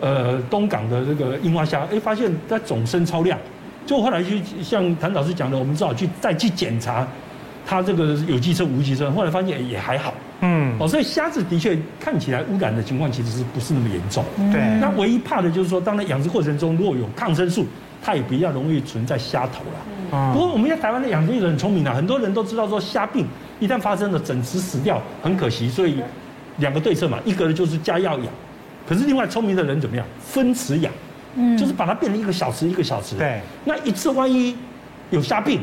[0.00, 3.38] 呃东港的这个樱花虾，哎，发现它总身超亮。
[3.86, 7.06] 就后来去像谭老师讲的，我们只好去再去检查
[7.64, 10.12] 它这个有机称无机称，后来发现也还好。
[10.40, 14.24] 嗯，哦，所以虾子的确看起来污染的情况其实是不是那么严重？
[14.52, 14.60] 对。
[14.80, 17.64] 那唯一怕的就是说，当然养殖过程中如果有抗生素。
[18.02, 20.32] 它也比较容易存在虾头了。
[20.32, 23.26] 不过我们在台湾的养殖业很聪明啊，很多人都知道说虾病
[23.60, 25.96] 一旦发生了，整只死掉很可惜，所以
[26.58, 28.26] 两个对策嘛，一个呢就是加药养，
[28.88, 30.06] 可是另外聪明的人怎么样？
[30.18, 30.90] 分池养，
[31.34, 33.16] 嗯，就是把它变成一个小池一个小池。
[33.16, 34.56] 对，那一次万一
[35.10, 35.60] 有虾病，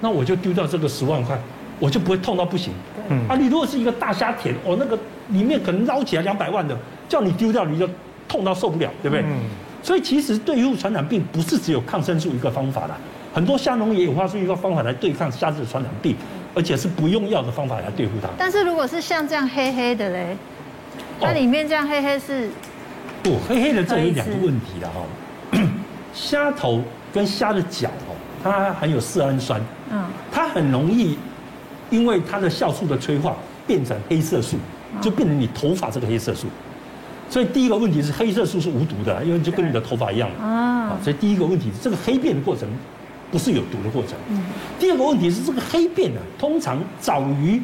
[0.00, 1.36] 那我就丢掉这个十万块，
[1.80, 2.72] 我就不会痛到不行。
[3.08, 4.96] 嗯，啊，你如果是一个大虾田，哦，那个
[5.30, 7.88] 里面可能捞起来两百万的，叫你丢掉你就
[8.28, 9.24] 痛到受不了，对不对？
[9.26, 9.40] 嗯。
[9.82, 12.96] 所以其实对付传染病不是只有抗生素一个方法啦，
[13.34, 16.14] 很多虾农也有发出一个方法来对抗虾子的传染病，
[16.54, 18.28] 而且是不用药的方法来对付它。
[18.38, 20.36] 但是如果是像这样黑黑的嘞，
[21.20, 22.48] 它里面这样黑黑是？
[23.22, 25.60] 不，黑黑的这有两个问题了哈。
[26.14, 31.18] 虾头跟虾的脚哦，它含有色氨酸，嗯，它很容易
[31.90, 34.56] 因为它的酵素的催化变成黑色素，
[35.00, 36.46] 就变成你头发这个黑色素。
[37.32, 40.44] 所以第一个问题是黑色素是无毒的，因为就跟你的头发一样嘛。
[40.44, 42.68] 啊，所以第一个问题是这个黑变的过程
[43.30, 44.12] 不是有毒的过程。
[44.28, 44.44] 嗯。
[44.78, 47.58] 第二个问题是这个黑变呢，通常早于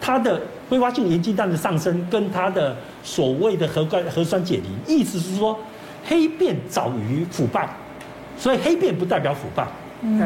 [0.00, 5.54] 它的挥发性盐基氮的上升跟它的所谓的核酸核酸解离，意思是说
[6.06, 7.68] 黑变早于腐败，
[8.38, 9.68] 所以黑变不代表腐败。
[10.00, 10.18] 嗯。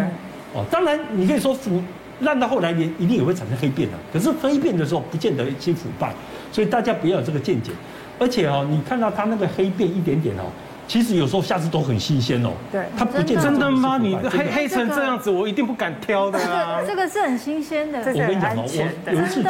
[0.55, 1.83] 哦，当然你可以说腐
[2.21, 6.15] 烂到后来也一定也会产生黑变的，可是黑变的时候不见得一些腐败，
[6.53, 7.73] 所以大家不要有这个见解。
[8.19, 10.45] 而且哦，你看到它那个黑变一点点哦，
[10.87, 12.51] 其实有时候虾子都很新鲜哦。
[12.71, 13.99] 对，它不见得真的吗？
[13.99, 16.81] 你黑黑成这样子，我一定不敢挑的啊。
[16.87, 17.99] 这个是很新鲜的。
[18.01, 19.49] 我跟你讲哦，我有一次去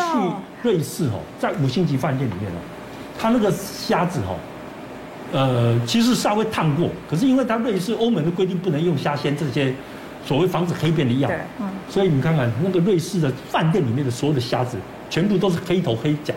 [0.63, 2.57] 瑞士哦，在五星级饭店里面哦，
[3.19, 4.37] 它那个虾子哦，
[5.33, 9.75] 呃，其实稍微烫过，可是因为它瑞士欧盟的规定不能用虾鲜这些
[10.25, 14.79] 所谓防止黑变的药，嗯，所以你看看那个瑞士的饭店里面的所有的虾子，
[15.11, 16.33] 全部都是黑头黑脚。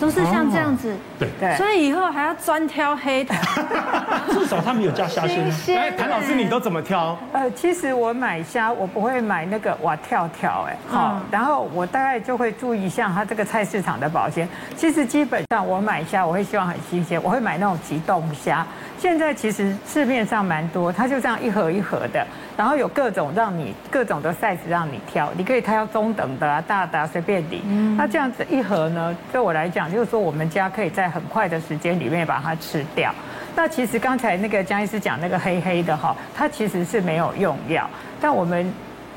[0.00, 3.34] 都是像这样子，对对，所以以后还要专挑黑的，
[4.30, 5.44] 至少他没有加虾线。
[5.76, 7.16] 哎，谭老师，你都怎么挑？
[7.32, 14.48] 呃，其实我买虾，我不会买那个哇跳跳，哎，好，然后我大概就会注意一下它这个菜市场的保鲜。
[14.76, 18.66] 其实基本上我买虾，我会希望很新鲜，我会买那种急冻虾。
[18.98, 22.26] 现在其实市面上蛮多，它就这样一盒一盒的。
[22.56, 27.62] 然后有各种让你各种的 size 让你挑，你可以挑中等的啊、大的啊，随便你。
[27.96, 33.14] 那这样子一盒呢，对我来讲就是说我们家可以在很快的时间里面把它吃掉。
[33.56, 37.88] 那其实刚才那个江医师讲那个黑黑的哈，它其实是没有用药，
[38.20, 38.72] 但我们。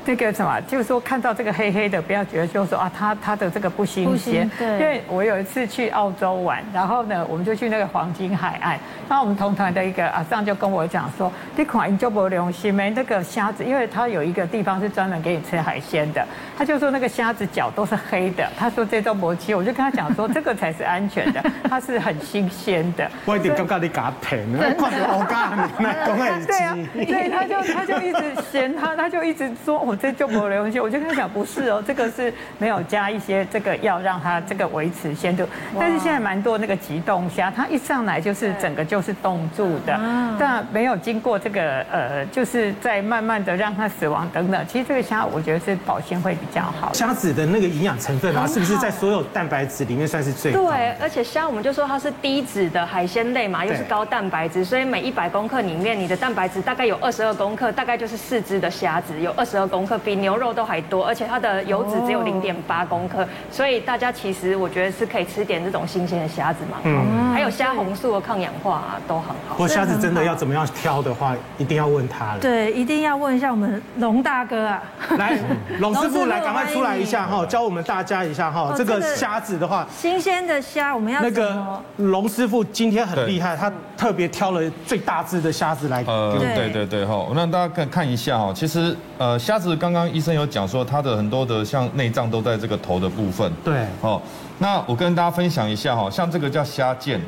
[0.08, 4.50] 那个什么，就是说看到这个黑黑的，不要觉得就是说啊，它它的这个不新鲜。
[4.58, 4.66] 对。
[4.66, 23.06] 因为我有一次去澳洲玩，然后呢，我们就去那个黄金海岸，然后我们同团的一个阿尚就跟我讲说，你看你就不良心没那个虾子，因为他有一个地方是专门给你吃海鲜的，他就说那个虾子脚都是黑的，他说这都没吃，我就跟他讲说这个才是安全的， 它是很新鲜的。
[23.26, 29.97] 我一点刚刚你给他骗， 我告诉你，那公爱对啊，对，他就他就一直嫌他，他就一直说我。
[30.00, 35.46] 这就没有东西，我就跟他讲不是哦，这个是没有加一些这个药让它这个维持鲜度。
[35.78, 39.98] 但是现在蛮多那个急冻虾，它一上来就是整个就是冻住的，
[40.38, 44.66] 但没有经过这个呃，就是在慢慢的让它死亡等等。
[44.66, 46.92] 其实这个虾我觉得是保鲜会比较好。
[46.92, 50.66] 虾子的那个营养成分啊，是不是在所有蛋白质里面算是最高？
[50.66, 59.98] 对，而且虾我们就说它是低脂的海鲜类嘛，又是高蛋白质，所以每一百公克里面你的蛋白质大概有二十二公克，大概就是四只的虾子有二十二公克。
[59.98, 66.78] 比牛肉都还多，而且它的油脂只有零点八公克，所以大家其实我觉得是可以吃点这种新鲜的虾子嘛。
[66.84, 69.34] 嗯，还有虾红素的抗氧化啊，都很好。
[69.50, 72.40] 不过虾子真的要怎么样挑的话，一定要问他了。
[72.40, 74.82] 对，一定要问一下我们龙大哥啊。
[75.18, 75.36] 来，
[75.80, 78.72] 龙师傅来，赶快出来一下哈，教我们大家一下哈。
[78.76, 86.04] 这个虾子的话，新鲜的虾我们要那个龙师傅今天很厉害，他特别挑了最大只的虾子来。
[86.06, 88.52] 呃，对对对哈，我让大家看看一下哈。
[88.54, 93.50] 其实呃，虾子刚刚医生有讲说，他的很多的像内脏都在这个头的部分。
[93.64, 93.86] 对。
[94.02, 94.20] 哦，
[94.58, 97.18] 那我跟大家分享一下哈，像这个叫虾腱，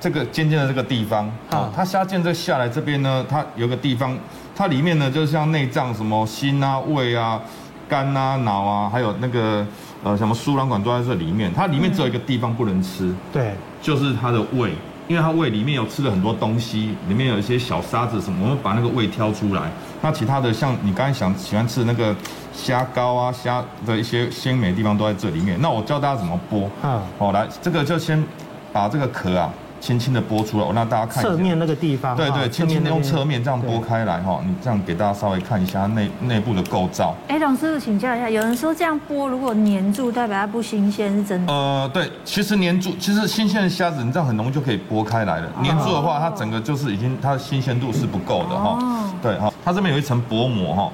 [0.00, 4.18] 这个尖尖的这个地方，啊，它虾腱这下来这边呢，它有个地方，
[4.56, 7.40] 它里面呢就像内脏什么心啊、胃啊、
[7.88, 9.66] 肝啊、脑啊，还有那个
[10.02, 14.72] 呃什么输卵管都在这里面，它里面只有一个地方不能吃，对，就是它的胃。
[15.10, 19.62] 因为它胃里面有吃了很多东西，里面有一些小沙子什么，我们把那个胃挑出来。
[20.00, 22.14] 那其他的像你刚才想喜欢吃的那个
[22.52, 25.60] 虾膏啊、虾的一些鲜美的地方都在这里面。
[25.60, 26.68] 那我教大家怎么剥。
[26.84, 28.24] 嗯，好，来，这个就先
[28.72, 29.52] 把这个壳啊。
[29.80, 31.32] 轻轻的剥出来，我让大家看一下。
[31.32, 32.14] 侧面那个地方。
[32.14, 37.14] 对对，轻轻的用侧面这样剥开来哈，你这样给大家稍微看一下内内部的构造。
[37.28, 41.52] 哎，老师傅请教一下，有人说这样剥如果粘住，代表它不新鲜，是真的？
[41.52, 45.48] 呃，对，其实粘住，其实新鲜的虾子你这样很容易就可以剥开来了。
[45.64, 48.78] 粘住的话，它整个就是已经它的新鲜度是不够的哈。
[48.78, 49.10] 哦。
[49.22, 50.92] 对哈，它这边有一层薄膜哈，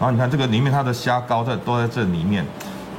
[0.00, 2.44] 然后你看这个里面它的虾膏在都在这里面，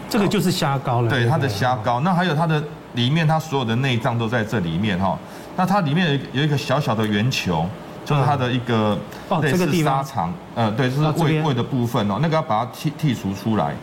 [0.09, 1.09] 这个就是虾膏了。
[1.09, 2.63] 对，它的虾膏，那还有它的。
[2.97, 5.17] 里面它所有的内脏都在这里面哈，
[5.55, 7.65] 那它里面有有一个小小的圆球，
[8.03, 8.97] 就是它的一个
[9.41, 13.73] 类似沙肠，呃，对，就是胃胃的部分哦，那个要把它剔剔除出来。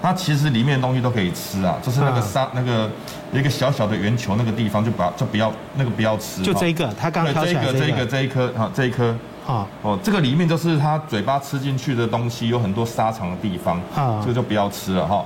[0.00, 2.90] 它其实里面的东西都可以吃啊，就是那个沙那个
[3.32, 6.42] 有一个小小的圆球那个地方就把就不要那个不要吃。
[6.42, 8.06] 就这一个，它刚刚挑起来这一个这一个。
[8.06, 9.14] 这一颗哈这一颗。
[9.46, 15.24] 啊哦，这个里面就是它嘴巴吃进去的东西有很多沙肠的地方啊，这个就不要吃了哈。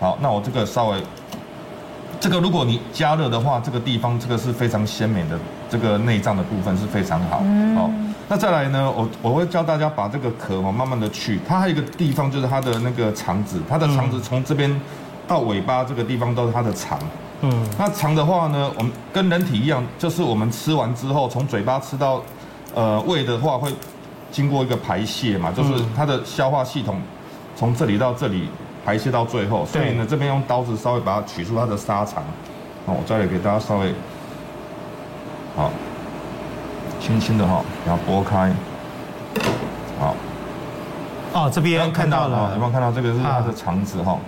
[0.00, 1.02] 好，那我这个稍微。
[2.20, 7.38] 这个如果你加热的话，这个地方这个是非常鲜美的，这个内脏的部分是非常好。
[7.76, 7.90] 哦，
[8.28, 11.40] 那再来呢，我我会教大家把这个壳哦慢慢的去。
[11.48, 14.80] 它还有一个地方就是它的那个肠子，它的肠子从这边
[15.26, 16.98] 到尾巴这个地方都是它的肠。
[17.40, 22.22] 嗯，那肠的话呢，我们跟人体一样，就是我们吃完之后从嘴巴吃到
[22.74, 23.68] 呃胃的话，会
[24.30, 27.00] 经过一个排泄嘛，就是它的消化系统
[27.56, 28.48] 从这里到这里。
[28.84, 32.22] 排泄到最后，所以呢，这边用刀子稍微把它取出它的沙肠，
[32.86, 33.94] 好，我再来给大家稍微，
[35.56, 35.70] 好，
[37.00, 38.52] 轻轻的哈，然后剥开，
[39.98, 40.14] 好，
[41.32, 44.18] 哦，这边看到了，有没有看到这个是它的肠子哈？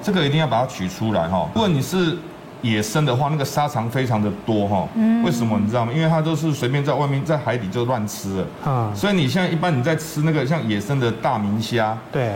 [0.00, 1.48] 这个一定要把它取出来哈。
[1.52, 2.16] 如果你是
[2.62, 4.86] 野生的话，那个沙肠非常的多哈。
[4.94, 5.24] 嗯。
[5.24, 5.92] 为什么你知道吗？
[5.92, 8.46] 因为它都是随便在外面在海底就乱吃了。
[8.64, 8.92] 啊。
[8.94, 11.98] 所以你现在一般你在吃那个像野生的大明虾。
[12.12, 12.30] 对。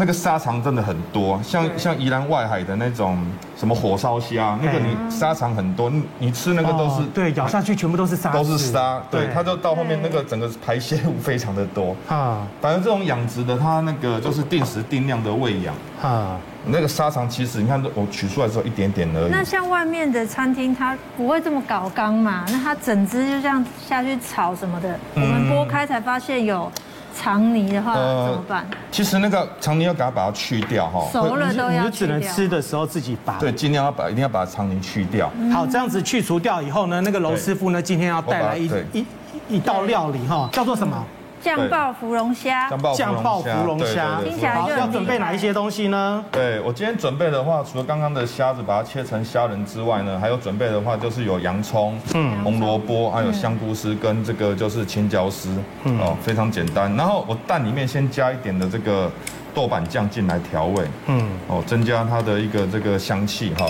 [0.00, 3.18] 那个沙肠真的很多，像像宜兰外海的那种
[3.56, 12.46] 什么火烧虾，那个你沙肠很多，你你吃那个都是对，咬下去全部都是沙，都是沙，对，它就到后面那个整个排泄物非常的多啊。
[12.60, 16.38] 反正这种养殖的，它那个就是定时定量的喂养啊。
[16.64, 19.30] 那个沙肠其实你看，我取出来之后一点点而已。
[19.32, 22.44] 那像外面的餐厅，它不会这么搞缸嘛？
[22.52, 26.70] 那它整只就这样下去炒什么的，我们剥开才发现有。
[27.16, 28.66] 肠泥的话怎么办？
[28.90, 31.70] 其实那个肠泥要给它把它去掉哈，熟了都要。
[31.70, 33.38] 你就只能吃的时候自己拔。
[33.38, 35.30] 对，尽量要把一定要把肠泥去掉。
[35.52, 39.06] 好，这样子去除掉以后呢，那个娄师傅呢今天要带来一一
[39.48, 41.04] 一道料理哈，叫做什么？
[41.42, 46.24] 酱爆芙蓉虾，酱爆芙蓉虾，听起来就要准备哪一些东西呢？
[46.32, 55.50] 对，我今天准备的话，除了刚刚的虾子把它切成虾仁之外呢，还有准备的话就是有洋葱、嗯，红萝卜，还有香菇丝跟这个就是青椒丝，
[55.84, 56.94] 哦，非常简单。
[56.96, 59.10] 然后我蛋里面先加一点的这个
[59.54, 63.66] 豆瓣酱进来调味，嗯，哦，增加它的一个这个香气哈。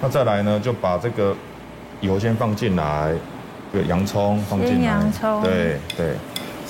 [0.00, 1.34] 那再来呢，就把这个
[2.00, 3.12] 油先放进来，
[3.72, 6.14] 对，洋葱放进来，洋葱，对对。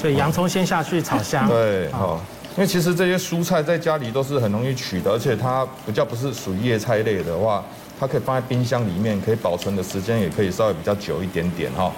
[0.01, 1.49] 所以洋葱先下去炒香。
[1.49, 2.21] 对，好，
[2.57, 7.65] 因为其实这些蔬菜在家里都是很容易取的，而且它比较不是属于叶菜类的话，
[7.99, 11.91] 它可以放在冰箱里面，可以保存的时间也可以稍微比较久一点点哈。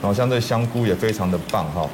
[0.00, 1.88] 然后像这香菇也非常的棒哈，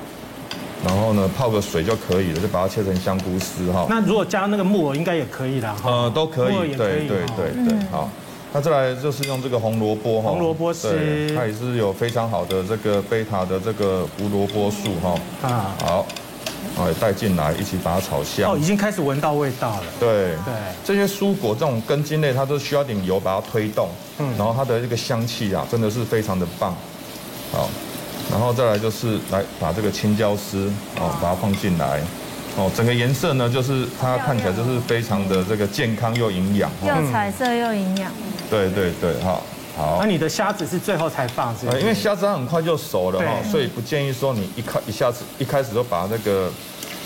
[0.85, 3.87] 然后呢泡个水就可以了，就把它切成香菇丝哈。
[3.88, 5.74] 那如果加那个木耳应该也可以啦。
[5.83, 8.11] 呃，都可以，对对对对，好。
[8.55, 10.88] 那再来就是用这个红萝卜哈，红萝卜丝，
[11.35, 15.19] 它也是有非常好的这个贝塔的这个胡萝卜素哈。
[15.43, 16.07] 啊，好，
[16.77, 18.53] 好，带进来一起把它炒香。
[18.53, 19.83] 哦，已经开始闻到味道了。
[19.99, 23.88] 对对，这些蔬果这种根茎类，它都需要点油把它推动，
[24.19, 26.73] 嗯，然后它的这个香气啊，真的是非常的棒。
[27.51, 27.69] 好，
[28.31, 32.01] 然后再来就是来把这个青椒丝哦，把它放进来。
[32.57, 38.12] 哦，整个颜色呢，就是它看起来就是非常的这个健康又营养，又彩色又营养。
[38.49, 39.40] 对对对，哈，
[39.77, 39.99] 好。
[40.01, 41.73] 那你的虾子是最后才放是吗？
[41.81, 46.49] 因为虾子它很快就熟了哈，所以不建议说你一开一下子一开始就把那个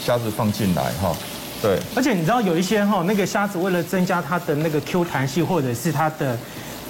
[0.05, 1.17] 虾子放进来哈。
[1.63, 1.79] 对。
[1.97, 6.39] 而且你知道有一些哈，那个虾子为了增加它的那个 Q 弹性，或者是它的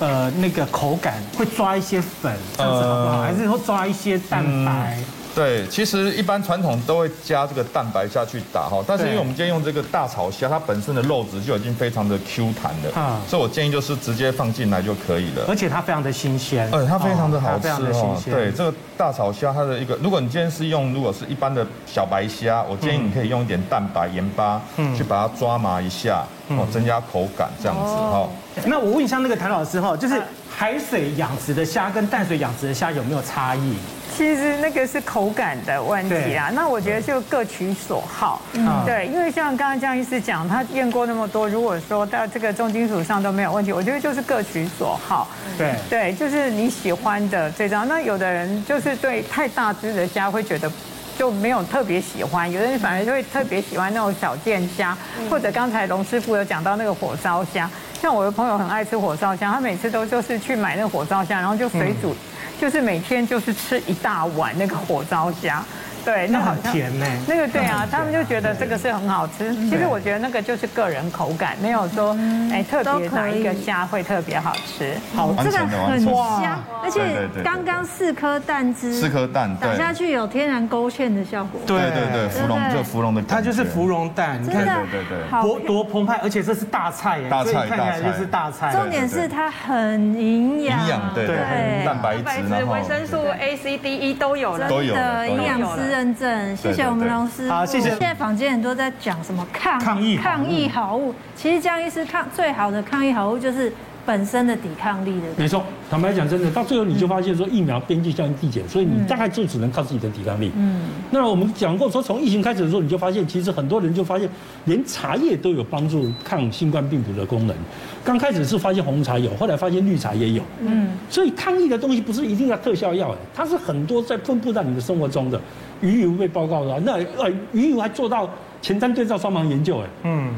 [0.01, 3.23] 呃那个口感，会抓一些粉，这样子好不好？
[3.23, 4.99] 还是会抓一些蛋白？
[4.99, 15.45] 嗯对，其实一般传统都会加这个蛋白下去打哈，但是因为我们今天用这个大草虾，它本身的肉质就已经非常的 Q 弹了啊，所以我建议就是直接放进来就可以了。
[15.47, 18.21] 而且它非常的新鲜，呃，它非常的好吃哦。
[18.25, 28.29] 对，这个大草虾它的一个，如果你今天是用如果是一般的小白虾，我建议你可以用一点蛋白、盐巴，嗯，去把它抓麻一下，哦，增加口感这样子哈。
[28.65, 33.75] 那我问一下那个谭老师哈，就是海水养殖的虾跟淡水养殖的虾有没有差异？
[34.19, 38.43] 其实那个是口感的问题啊，那我觉得就各取所好。
[38.55, 45.29] 嗯，对，因为像刚刚江医师讲，他验过那么多，如果说到这个重金属上都没有问题，我觉得就是各取所好。
[45.57, 47.87] 对，对，就是你喜欢的这张。
[47.87, 50.69] 那有的人就是对太大只的虾会觉得
[51.17, 54.99] 就没有特别喜欢，有的人反而就会特别喜欢那种小件虾，
[55.31, 57.71] 或者刚才龙师傅有讲到那个火烧虾，
[58.03, 62.17] 像我的朋友很爱吃火烧虾，他每次都就是去买那个火烧虾，然后就水煮。
[62.61, 65.65] 就是每天就是吃一大碗那个火烧虾。
[66.09, 67.05] 对，那好甜呢。
[67.27, 69.55] 那个对啊，他们就觉得这个是很好吃。
[69.69, 72.17] 其实我觉得那个就是个人口感，没有说
[72.51, 74.97] 哎特别哪一个虾会特别好吃。
[75.15, 81.61] 好，这个很香，而且刚刚四颗蛋汁，四颗蛋打下去有天然勾芡的效果。
[81.67, 88.73] 对对对，芙蓉就芙蓉的，它就是芙蓉蛋，你看对对对，多多澎湃，而且这是大菜耶，大菜看起来就是大菜。
[88.73, 97.51] 重点是它很营养，营养对对，蛋白质、维生素 A、C、D、E 都有了，都有的营养师认证，谢谢我们龙师。
[97.51, 97.89] 好，谢谢。
[97.89, 103.73] 现在坊间很多在讲什么抗抗疫抗疫好物，其实江医师抗最好的抗疫好物就是
[104.09, 105.27] 本身的抵抗力的。
[105.37, 110.51] 没错，坦白讲，真的到最后你就发现说疫苗边际效应递减，所以你大概就只能靠自己的抵抗力。
[110.57, 110.89] 嗯。
[111.11, 114.27] 那我们讲过说，从疫情开始的时候，你就发现其实很多人就发现，
[114.65, 117.55] 连茶叶都有帮助抗新冠病毒的功能。
[118.03, 120.43] 刚开始是发现红茶有，后来发现绿茶也有。
[120.63, 120.89] 嗯。
[121.11, 125.39] 所以抗疫的东西不是一定要特效药，哎，它是很多在分布在你的生活中的。
[125.83, 128.29] 鱼油被报告了，那呃鱼油还做到
[128.63, 130.33] 前瞻对照双盲研究，哎，嗯，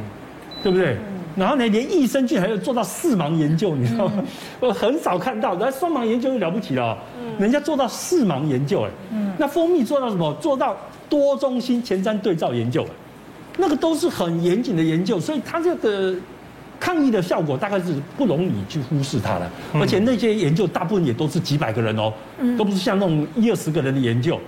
[0.60, 0.98] 对不对？
[1.36, 4.22] 然后呢，连益生菌还有做到四盲研究，你知道吗？
[4.58, 6.96] 我很少看到，那双盲研究就了不起了，
[7.38, 10.32] 人家做到四盲研究，哎，嗯，那蜂蜜做到什么？
[10.40, 10.76] 做到
[11.08, 12.84] 多中心前瞻对照研究，
[13.58, 16.14] 那个都是很严谨的研究，所以它这个
[16.78, 22.12] 抗疫的效果大概是不容你去忽视它的，而且那些研究大部分也都是几百个人哦，
[22.58, 24.38] 都不是像那种一二十个人的研究。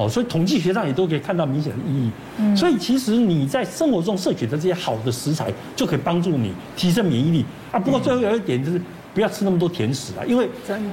[0.00, 2.10] 哦，所以统计学上也都可以看到明显的意义。
[2.38, 7.78] 嗯，所以其实你在生活中摄取的这些好的食材，就可以帮助你提升免疫力啊。
[7.78, 8.80] 不过最后有一点就是，
[9.12, 10.48] 不要吃那么多甜食啊，因为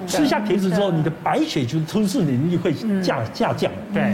[0.06, 3.72] 吃下甜食之后，你的白血球吞噬能力会下下降。
[3.94, 4.14] 对，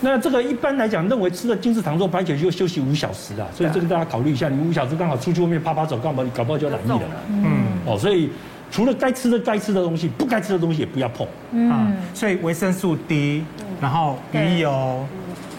[0.00, 6.24] 那这个一般来讲，认为吃了精制糖之后，白血球休息五小时啊，所以这个大家考虑一下，你五小时刚好出去外面啪啪走，干嘛？
[6.24, 7.02] 你搞不好就染疫了。
[7.28, 8.30] 嗯，哦，所以。
[8.70, 11.24] 除了该吃的该吃的东西，不该吃的东西也不要碰。
[11.52, 13.44] 嗯，所以维生素 D，
[13.80, 15.06] 然后鱼油、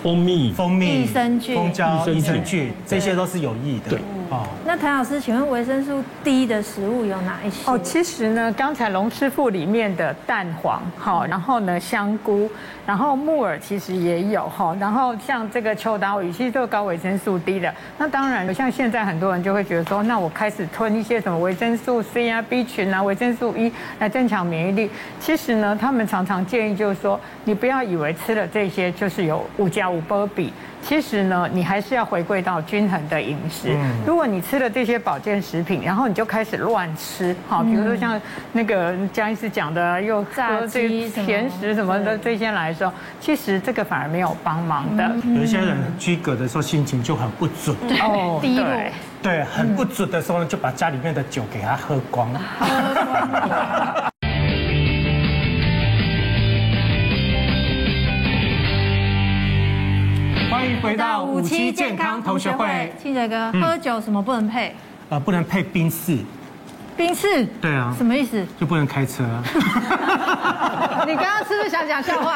[0.04, 3.90] 蜂蜜、蜂蜜、益生菌、蜂胶、益生菌，这些都是有益的。
[3.90, 4.00] 对。
[4.30, 7.70] 哦，那谭老师，请问维生素 D 的食物有哪一些？
[7.70, 12.50] 哦，其实呢，刚才龙师傅里面的蛋黄，好，然后呢香菇，
[12.88, 17.72] 然后木耳其实也有哈，然后像这个秋刀鱼，其实都高维生素 D 的。
[18.00, 24.90] 那当然，像现在很多人就会觉得说，那我开始吞一些什么维生素 C 啊、B 群啊、维生素 E 来增强免疫力。
[25.20, 30.52] 其实呢，他们常常建议就是说，你不要以为吃了这些就是有五加五波比。
[30.88, 33.76] 其实呢，你还是要回归到均衡的饮食。
[34.06, 38.22] 如果你吃了这些保健食品，然后你就开始乱吃，好，比如说像
[38.54, 45.04] 那个江医师讲的，又炸鸡、甜食什么的这些来说，其实这个反而没有帮忙的。
[45.36, 48.68] 有一些人居隔的时候心情就很不准，哦，低落，
[49.24, 52.30] 对，很不准的时候呢，就把家里面的酒给他喝光。
[60.86, 64.76] 回到五期健康同学会，庆哲哥，喝酒什么不能配？
[65.10, 66.18] 呃，不能配宾士。
[66.98, 67.46] 宾士？
[67.60, 67.94] 对啊。
[67.98, 68.46] 什么意思？
[68.60, 69.24] 就不能开车。
[71.06, 72.36] 你刚刚是不是想讲笑话？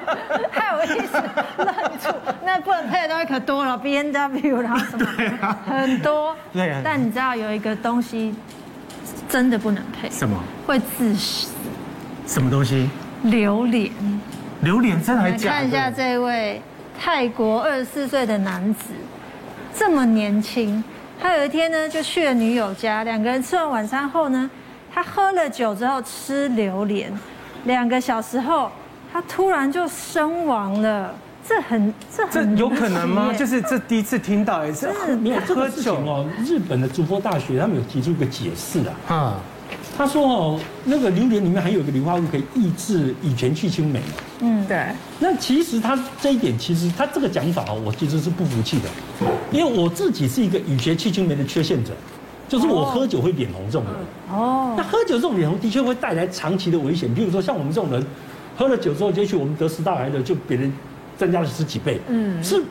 [0.52, 1.22] 太有意思
[1.58, 2.14] 愣住。
[2.44, 5.06] 那不能配的东西可多了，B N W 然后什么？
[5.66, 6.36] 很多。
[6.52, 6.80] 对啊。
[6.84, 8.34] 但你知道有一个东西
[9.28, 10.08] 真的不能配？
[10.10, 10.36] 什么？
[10.66, 11.48] 会致死。
[12.26, 12.88] 什么东西？
[13.24, 13.90] 榴莲。
[14.60, 15.56] 榴莲真的还假的？
[15.58, 16.62] 看一下这位。
[16.98, 18.86] 泰国二十四岁的男子，
[19.74, 20.82] 这么年轻，
[21.20, 24.50] 他有一天呢就去了女友家，两个人吃完晚餐后呢，
[24.92, 27.12] 他喝了酒之后吃榴莲，
[27.64, 28.70] 两个小时后
[29.12, 31.14] 他突然就身亡了，
[31.46, 33.32] 这很这很这有可能吗？
[33.32, 36.26] 就是这第一次听到也是，没有这个事情哦。
[36.44, 39.34] 日本的筑波大学他们有提出一个解释啊，啊，
[39.96, 44.00] 他说哦，那个榴莲里面还有一个硫化物可以抑制乙醛去氢酶。
[44.40, 44.86] 嗯，对。
[45.18, 48.88] 那其实他这一点，其实他这个讲法哦，我其实是不服气的，
[49.50, 51.92] 因为我自己是一个乙醛去氢酶的缺陷者，
[52.46, 54.38] 就是我喝酒会脸红这种人。
[54.38, 54.74] 哦。
[54.76, 58.04] 那喝酒这种脸红的确会带来长期的危险，比如说像我们这种人，
[58.56, 60.70] 喝了酒之后，也许我们得食道癌的就别人
[61.16, 61.98] 增加了十几倍。
[62.08, 62.44] 嗯。
[62.44, 62.62] 是。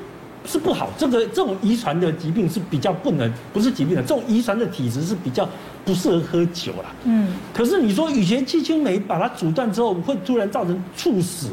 [0.46, 5.48] 是不好，这个这种遗传的疾病是比较不能，不是疾病的，这种遗传的体质是比较
[5.84, 6.94] 不适合喝酒啦。
[7.04, 11.50] 嗯，可是你说乙醛气氢酶把它阻断之后，会突然造成猝死，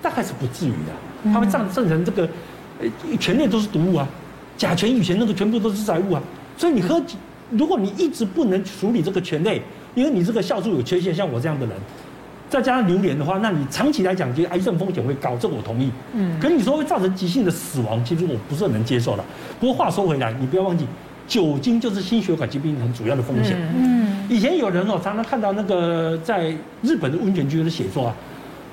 [0.00, 1.32] 大概是不至于的。
[1.32, 2.28] 它会造成这个，
[2.80, 2.86] 呃，
[3.18, 4.08] 醛类都是毒物啊，
[4.56, 6.22] 甲醛、乙醛那个全部都是载物啊。
[6.56, 7.02] 所以你喝，
[7.50, 9.60] 如果你一直不能处理这个醛类，
[9.94, 11.76] 因为你这个酵素有缺陷，像我这样的人。
[12.48, 15.90] 再加上榴莲的话，那你长期来讲，其实癌症风险会高，这我同意。
[16.14, 19.24] 嗯，可是你说会造成急性的死亡，其实我不是很能接受的。
[19.60, 20.86] 不过话说回来，你不要忘记，
[21.26, 23.56] 酒精就是心血管疾病很主要的风险。
[23.76, 28.14] 嗯，以前有人哦，常常看到那个在日本的温泉区的写作啊，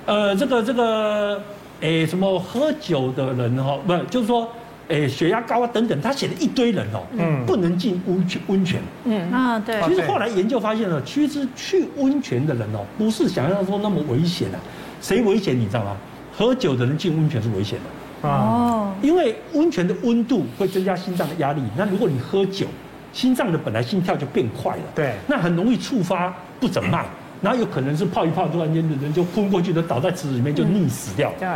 [0.06, 1.42] 呃，这个这个，
[1.82, 4.50] 诶，什么喝酒的人哈，不，就是说。
[4.88, 9.82] 哎，血压高啊，等等，他写了一堆人哦，嗯，不能进温泉温泉，嗯啊，对。
[9.84, 14.60] 其实后来研究发现了，其实去温泉的人哦，不是想象中那么危险的。
[15.02, 15.98] 谁危险你知道吗？
[16.38, 18.30] 喝酒的人进温泉是危险的。
[18.30, 18.94] 哦。
[19.02, 22.68] 因为温泉的温度会增加心脏的压力，那如果你喝酒，
[23.12, 27.06] 心脏的本来心跳就变快了，对，那很容易触发不整脉，
[27.42, 31.32] 然后有可能是泡一泡，突然间的人就昏过去就，倒在池子里面就溺死掉。
[31.40, 31.48] 对。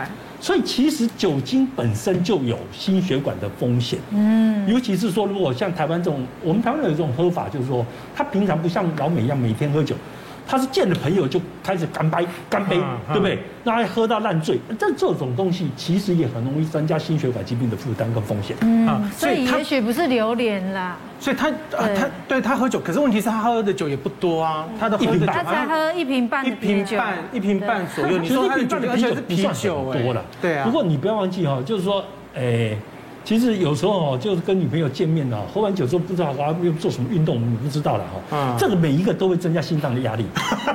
[0.41, 7.85] 所以其实酒精本身就有心血管的风险，嗯，尤其是说如果像台湾这种，我们台湾有这种喝法，就是说
[8.15, 9.95] 他平常不像老美一样每天喝酒。
[10.49, 12.79] 他是见了朋友就开始干杯，干杯，
[13.13, 13.37] 对不对？
[13.63, 18.57] 那还喝到烂醉，这这种东西其实也很容易增加心血管疾病的负担跟风险。
[18.61, 20.97] 嗯，所以也许不是榴莲啦。
[21.19, 28.17] 所以他啊，他对他喝酒，可是问题是他喝的酒也不多啊，他的喝的酒他才喝一瓶半，一瓶半，一瓶半左右。
[28.17, 30.65] 你说一瓶半的啤酒是啤酒多了，对啊。
[30.65, 32.03] 不过你不要忘记哈，就是说，
[32.35, 32.75] 哎。
[33.23, 38.19] 其实有时候哦，就是跟女朋友见面哦，喝完酒之后不知道啊又做什么运动，你不知道了哈。
[38.31, 40.25] 嗯，这个每一个都会增加心脏的压力，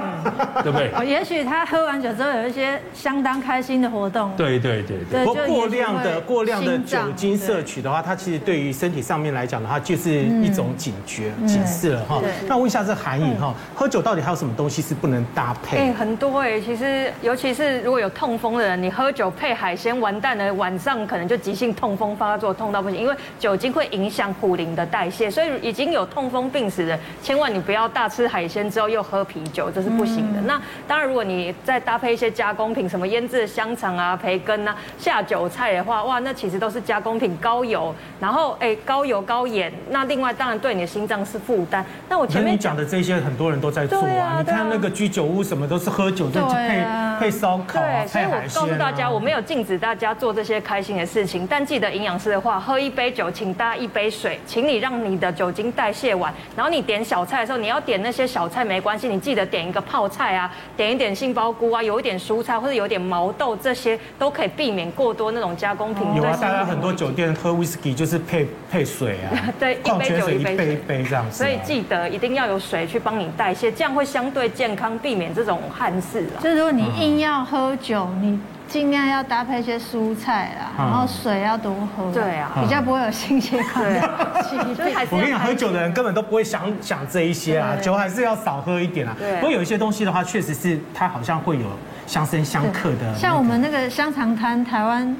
[0.62, 0.90] 对不对？
[0.94, 4.30] 哦，也许他喝完酒之后有一些相当开心的活动。
[4.36, 5.24] 对对对对。
[5.24, 12.20] 不过过量的过量的酒精摄取的话，它其实对于身体上面来讲的话，就是一种警觉警示了哈。
[12.46, 15.78] 那问一下这韩颖哈，喝酒到底还有什么东西是不能搭配？
[15.78, 22.44] 哎，很多哎，其实尤其是如果有痛风的人，你喝酒配海鲜，完蛋了，晚上可能就急性痛风发作。
[22.44, 30.40] 做痛到不行，因为酒精会影响普林的代谢，所以已经有痛风病史的，千万你不要大吃海鲜之后又喝啤酒，这是不行的。
[30.42, 39.72] 那当然，如果你再搭配一些加工品，什么腌制的香肠啊、培根啊、下酒菜的话，哇，那其实都是加工品，高油，然后哎高油高盐。
[39.88, 41.82] 那另外当然对你的心脏是负担。
[42.10, 46.84] 那我前面讲的这些很多人都在做啊，你看那个居酒屋什么都是喝酒就配
[47.18, 48.50] 配烧烤啊，配海鲜。
[48.50, 52.18] 所以我告诉大家，我没有禁止大家做这些开心的事情，但记得营养。
[52.24, 56.32] 师的话，喝一杯酒，请搭一杯水，请你让你的酒精代谢完。
[56.56, 66.02] 然后你点小菜的时候，你要点那些小菜没关系，你记得点一个泡菜啊，点一点杏鲍菇啊，有一点蔬菜或者有点毛豆，这些都可以避免过多那种加工品。
[66.14, 69.28] 有啊，大家很多酒店喝威士忌就是配配水啊，
[69.60, 71.36] 对，一杯酒一杯水，一杯这样子。
[71.36, 76.40] 所以记得一定要有水去帮你代谢，这样会相对健康，避免这种憾事啊。
[76.42, 78.40] 就是如果你硬要喝酒，你。
[78.74, 84.00] 尽量要搭配一些蔬菜啦，然后水要多喝，对啊，比较不会有心血管的
[84.42, 84.74] 疾病。
[85.12, 89.14] 我跟你讲，喝酒的人根本都不会想想这一些啊，酒还是要少喝一点啊。
[89.16, 89.36] 对。
[89.36, 91.66] 不过有一些东西的话，确实是它好像会有
[92.04, 93.14] 相生相克的。
[93.14, 95.16] 像我们那个香肠摊，台湾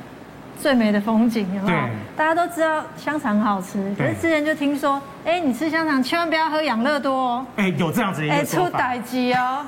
[0.61, 1.79] 最美的风景，有没有？
[2.17, 7.47] 大家都知道香肠好吃，可是之前就听说，哎，你吃香肠千万不要喝养乐多哦。
[7.55, 8.67] 哎，有这样子一个说法。
[8.67, 9.65] 哎，出代志哦。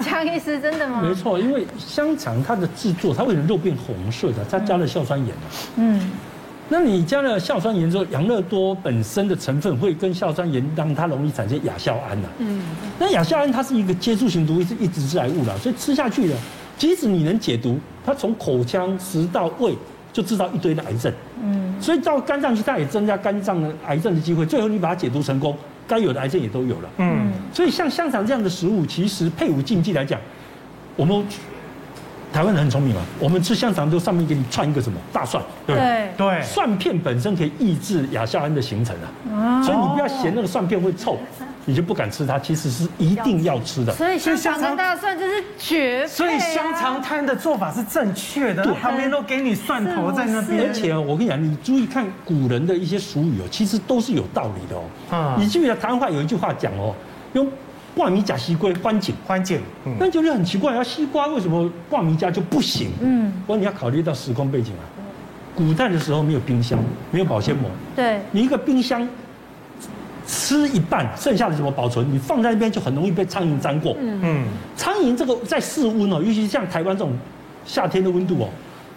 [0.00, 1.00] 江医师，真的吗？
[1.02, 5.34] 没错，因为香肠它的制作，它为了肉变红色的，它加了硝酸盐
[5.76, 6.10] 嗯，
[6.68, 12.28] 那你加了硝酸盐之后，养乐多本身的成分会跟硝酸盐让它容易产生亚硝胺呐。
[12.38, 12.62] 嗯。
[12.98, 16.36] 那亚硝胺它是一个接触型毒，是一直致癌物了，所以吃下去了，
[16.76, 19.76] 即使你能解毒，它从口腔、食道、胃
[20.12, 21.12] 就制造一堆的癌症。
[21.42, 21.74] 嗯。
[21.80, 24.46] 所以到肝脏去，它也增加肝脏的癌症的机会。
[24.46, 25.56] 最后你把它解毒成功。
[25.92, 30.18] 该有的癌症也都有了，嗯，所以像香肠这样的食物，其实配伍禁忌来讲，
[30.96, 31.22] 我们
[32.32, 36.42] 台湾人很聪明嘛，我们吃香肠都上面给你串一个什么大蒜，对对，对。
[36.42, 38.96] 蒜片本身可以抑制亚硝胺的形成
[39.30, 41.18] 啊，所以你不要嫌那个蒜片会臭。
[41.64, 43.92] 你就不敢吃它，其实是一定要吃的。
[43.92, 46.08] 所以香肠跟大蒜这是绝配。
[46.08, 50.66] 所以香肠摊的做法是正确的，旁边都给你蒜头在那边。
[50.66, 54.82] 而且我跟你讲，你注意看古人的一些俗语哦，其实都是有道理的哦。
[55.10, 56.92] 啊，你记不记得台湾话有一句话讲哦，
[57.34, 57.48] 用
[57.94, 59.60] 挂米甲西瓜欢景欢景，
[60.00, 62.90] 那就是很奇怪，要西瓜为什么挂米加就不行？
[63.00, 64.84] 嗯，不过你要考虑到时空背景啊，
[65.54, 66.76] 古代的时候没有冰箱，
[67.12, 69.08] 没有保鲜膜，对，你一个冰箱。
[70.26, 72.06] 吃一半，剩下的怎么保存？
[72.12, 73.96] 你放在那边就很容易被苍蝇粘过。
[74.00, 74.44] 嗯，
[74.76, 77.12] 苍蝇这个在室温哦，尤其像台湾这种
[77.64, 78.48] 夏天的温度哦，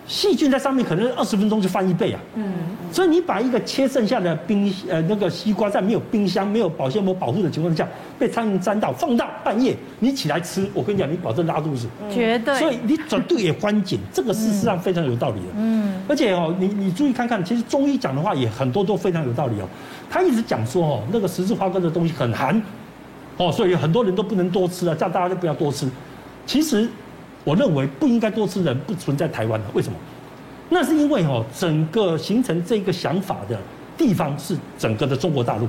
[0.07, 2.19] 细菌在上面可能二十分钟就翻一倍啊。
[2.35, 2.53] 嗯，
[2.91, 7.87] 所以你把一个切剩下的冰呃那个西瓜在没有冰箱、没有保鲜膜保护的情况下，
[8.19, 11.87] 被苍蝇粘到，放到半夜你起来吃，我跟你讲，你保证拉肚子。
[12.13, 12.53] 绝对。
[12.59, 15.47] 所以你绝对也关紧，这个事实上非常有道理的。
[15.57, 19.67] 嗯，而且哦，你你注意看看，其实中医讲的话也很多都非常有道理哦。
[20.09, 22.61] 他一直讲说哦，那个十字花科的东西很寒，
[23.37, 25.89] 哦，所以很多人都不能多吃啊，叫大家就不要多吃。
[26.45, 26.87] 其实，
[27.45, 29.97] 我认为不应该多吃人不存在台湾的，为什么？
[30.67, 33.57] 那是因为哦，整个形成这个想法的
[33.97, 35.67] 地方是整个的中国大陆。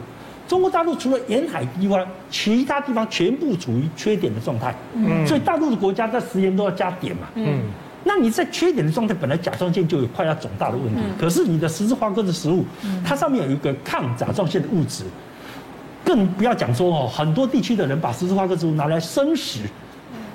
[0.49, 4.74] 中国大陆除了沿海地方，其他地方全部处于缺点的状态。
[4.95, 5.27] 嗯。
[5.27, 7.29] 所以大陆的国家在食盐都要加碘嘛。
[7.35, 7.61] 嗯。
[8.05, 12.64] 那你在缺点的状态，本来甲状腺就有快要肿大的问题，可是你的十字花科的食物，
[13.05, 15.03] 它上面有一个抗甲状腺的物质，
[16.05, 19.62] 更不要讲说哦，很多地区的人把十字花科植物拿来生食，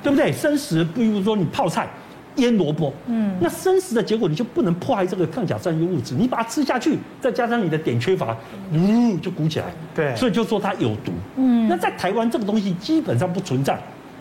[0.03, 0.31] 对不对？
[0.31, 1.87] 生食，比如说你泡菜、
[2.35, 8.35] 腌萝卜，嗯，那生食的结果你就不能破坏这个抗甲状腺物质，你把它吃下去，再加上你的碘缺乏，
[8.73, 13.79] 呜就鼓起来，对，所以就说它有毒，嗯，那在台湾这个东西基本上不存在。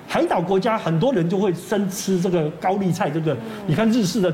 [0.09, 3.37] 海岛国家很多人就会生吃这个高丽菜，这个
[3.69, 4.29] 你看日式的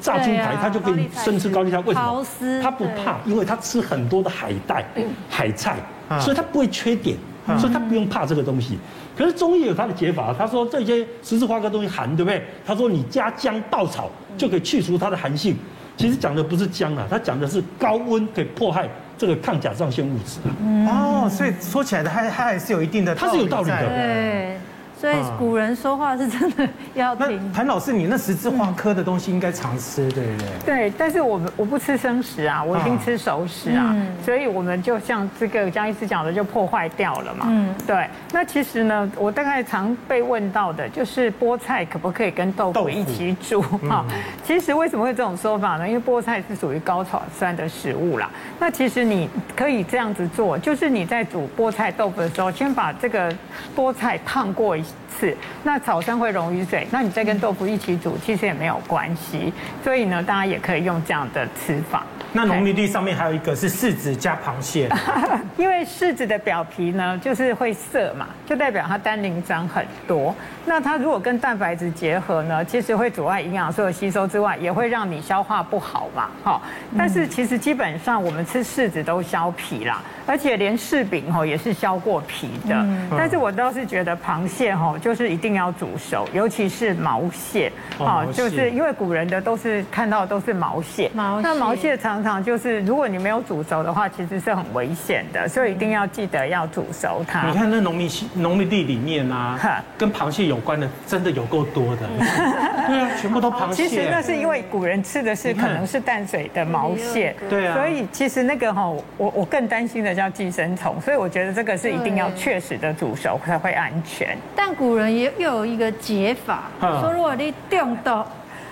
[0.00, 2.26] 炸猪排，他就可以生吃高丽菜，为什么？
[2.60, 4.84] 他不怕，因为他吃很多的海带、
[5.30, 5.76] 海菜，
[6.20, 7.14] 所以他不会缺碘，
[7.56, 8.76] 所以他不用怕这个东西。
[9.16, 12.42] 可是中医有他的解法，他说这些十字花科东西寒，对不对？
[12.64, 15.56] 他说你加姜爆炒就可以去除它的寒性。
[15.96, 18.88] 其实讲的不是姜啊，他讲的是高温可以迫害
[19.18, 23.88] 这个抗甲状腺物质啊哦，所以说起来的，它它还是有一定的，它是有道理的。
[23.88, 24.56] 对。
[25.02, 27.52] 所以古人说话是真的要听。
[27.52, 30.48] 谭老师，你那十字花科的东西应该常吃，对不对？
[30.64, 33.92] 对，但是我们我不吃生食啊，我一定吃熟食啊。
[34.24, 37.46] 所以我们就像这个江医师讲的，就破坏掉了嘛。
[37.48, 38.06] 嗯，对。
[38.30, 43.60] 那其实呢，我大概常被问到的就是菠菜可不可以跟豆腐一起煮？
[43.60, 44.04] 哈，
[44.44, 45.88] 其实为什么会这种说法呢？
[45.88, 48.30] 因为菠菜是属于高草酸的食物啦。
[48.60, 53.34] 那其实你可以这样子做，就是你在煮菠菜豆腐的时候，先把这个
[53.74, 54.84] 菠菜烫过一。
[55.20, 59.52] 是，那草酸会溶于水，那你再跟豆腐一起煮，其实也没有关系。
[59.84, 62.04] 所以呢，大家也可以用这样的吃法。
[62.32, 64.88] 那农民地上面还有一个是柿子加螃蟹，
[65.58, 70.34] 因为柿子的表皮呢就是会涩嘛，就代表它单宁长很多。
[70.64, 76.30] 那它如果跟蛋白质结合呢，其实会阻碍营养素的吸收之外，也会让你消化不好嘛。
[76.42, 76.62] 好，
[76.96, 82.86] 但是其实基本上我们吃柿子都削皮啦，而且连柿饼吼也是削过皮的。
[83.10, 87.70] 但是我倒是觉得螃蟹吼就是一定要煮熟，尤其是毛蟹。
[87.98, 92.21] 好，就是因为古人的都是看到的都是毛蟹，毛蟹那毛蟹常。
[92.22, 97.46] 常常就是，如果你没有煮熟的话，其实是很危险的，所以一定要记得要煮熟它。
[97.48, 102.02] 你看那农民农民地里面啊，跟螃蟹有关的真的有够多的。
[102.86, 103.88] 对啊，全部都螃蟹。
[103.88, 107.74] 其实那是因为古人吃的是可能是淡水的毛蟹，对啊。
[107.74, 114.36] 所以其实那个哈，我我更担心的叫寄生虫，所以我觉得这个是一定要确实的煮熟才会安全。
[114.54, 118.26] 但古人也又有一个解法，说如果你中到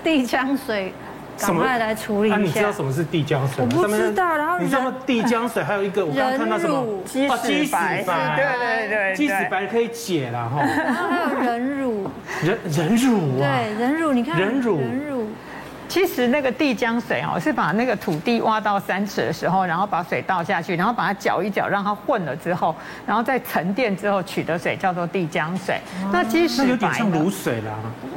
[0.04, 0.92] 地浆水。
[1.40, 2.36] 赶快来处理一下。
[2.36, 3.64] 那你知道什么是地浆水？
[3.64, 4.36] 我不知道。
[4.36, 6.84] 然后你知道地浆水还有一个，我刚刚看到什么？
[7.06, 8.04] 鸡屎白。
[8.04, 10.62] 对对对，鸡屎白可以解了哈。
[10.62, 12.08] 然后还有人乳。
[12.42, 13.46] 人人乳啊。
[13.58, 14.38] 对，人乳，你看。
[14.38, 14.78] 人乳。
[14.80, 15.09] 人乳。
[15.90, 22.72] 其实那个地浆水哦，是把那个土地挖到三尺的时候，然后把水倒下去，然后把它搅一搅，让它混了之后，
[23.04, 25.80] 然后再沉淀之后取的水叫做地浆水。
[26.12, 27.72] 那鸡屎白有点像卤水啦。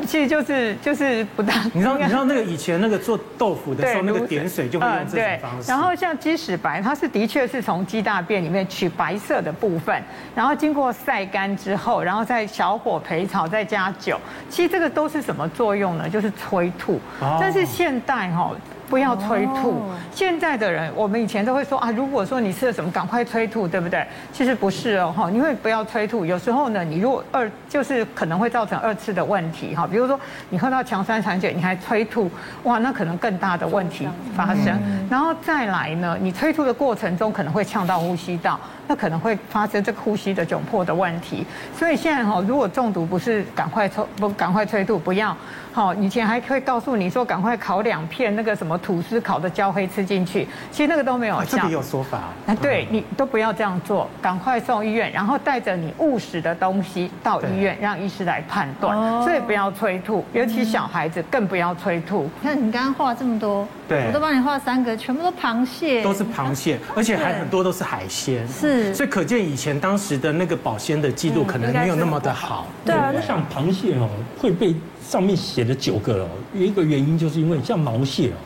[0.06, 1.56] 其实就是就是不大。
[1.74, 5.68] 你知道你知道那个以前那个做豆腐的时候，那个点水就会用这种方式。
[5.68, 10.00] 然后像鸡屎白，它是的确是从鸡大便里面取白色的部分，
[10.36, 14.20] 然后经过晒干之后，然后再小火焙炒，再加酒。
[14.48, 16.08] 其实这个都是什么作用呢？
[16.08, 17.00] 就是催吐。
[17.40, 18.52] 但是现代哈，
[18.90, 19.82] 不要催吐。
[20.14, 24.06] 现在的人，我们以前都会说啊，如果说你吃了什么，赶快催吐，对不对？
[24.32, 26.26] 其实不是哦，哈，因为不要催吐。
[26.26, 32.30] 有时候呢，你如果二就是可能会造成二次的问题哈，比如说你喝到强酸产碱，你还催吐，
[32.64, 34.80] 哇，那可能更大的问题发生。
[35.10, 38.60] 然后再来呢，你催吐的过程中可能会呛到呼吸道。
[38.88, 41.46] 那可能会发生这个呼吸的窘迫的问题，
[41.78, 45.36] 所以现在哈，如果中毒不是赶快抽不赶快催吐，不要
[45.72, 51.58] 好，以前还会告诉你说赶快烤两片那个什么吐司烤的焦黑吃进去，其实那个都没有效。
[51.58, 52.20] 这里有说法。
[52.46, 58.96] 啊，对你都不要这样做，赶快送医院，然后带着你误食的东西到医院，让医师来判断。
[59.24, 62.30] 所以不要催吐，尤其小孩子更不要催吐。
[62.42, 68.48] 你看你刚刚画这么多，对，我都帮你画三个，全部都螃蟹，都是螃蟹，而且还很多都是海鲜。
[68.48, 68.73] 是。
[68.94, 72.68] 所以可见以前当时的那个保鲜的记录可能没有那么的好。
[72.86, 78.38] 对啊，像螃蟹哦，会被上面写的九个哦，有一个原因就是因为像毛蟹哦，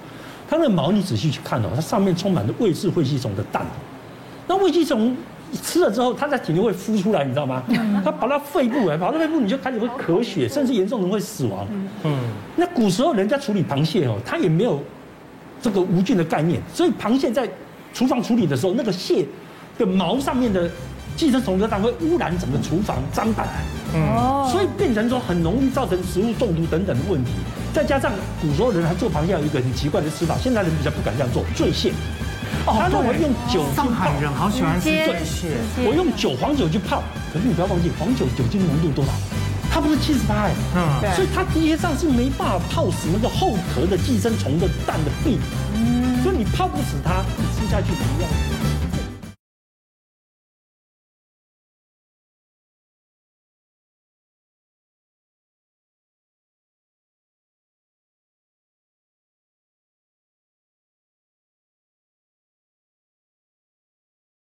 [0.50, 3.66] 它那个毛你仔细去看哦，它上面充满了魏氏喙吸虫的蛋。
[4.48, 5.16] 那魏吸虫
[5.62, 7.64] 吃了之后，它在体内会孵出来，你知道吗？
[8.04, 11.68] 它跑到肺部来，跑到肺部你就开始会咳血，甚至严重人会死亡。
[12.04, 12.20] 嗯。
[12.56, 14.82] 那古时候人家处理螃蟹哦，它也没有
[15.62, 17.50] 这个无菌的概念，所以螃蟹在
[17.94, 19.26] 厨房处理的时候，那个蟹。
[19.78, 20.70] 的毛上面的
[21.16, 23.48] 寄生虫的蛋会污染整个厨房脏板，
[23.94, 27.32] 嗯，所以变成说很容易造成食物中毒等等的问题。
[27.74, 28.12] 再加上
[28.42, 31.92] 古时候人还做螃蟹有一个很奇怪的吃法，现在人比较不敢这样做，醉蟹。
[32.66, 33.64] 哦，他认为用酒。
[33.76, 35.48] 上海人好喜欢吃醉蟹。
[35.86, 39.12] 我用酒黄酒去泡，可是你不要忘记黄酒酒精浓度多少？
[39.70, 45.38] 它不是七十八哎，嗯，所以它实际上是没办法泡死那个后壳的寄生虫的蛋的壁。
[45.76, 48.30] 嗯，所以你泡不死它，你吃下去怎么样？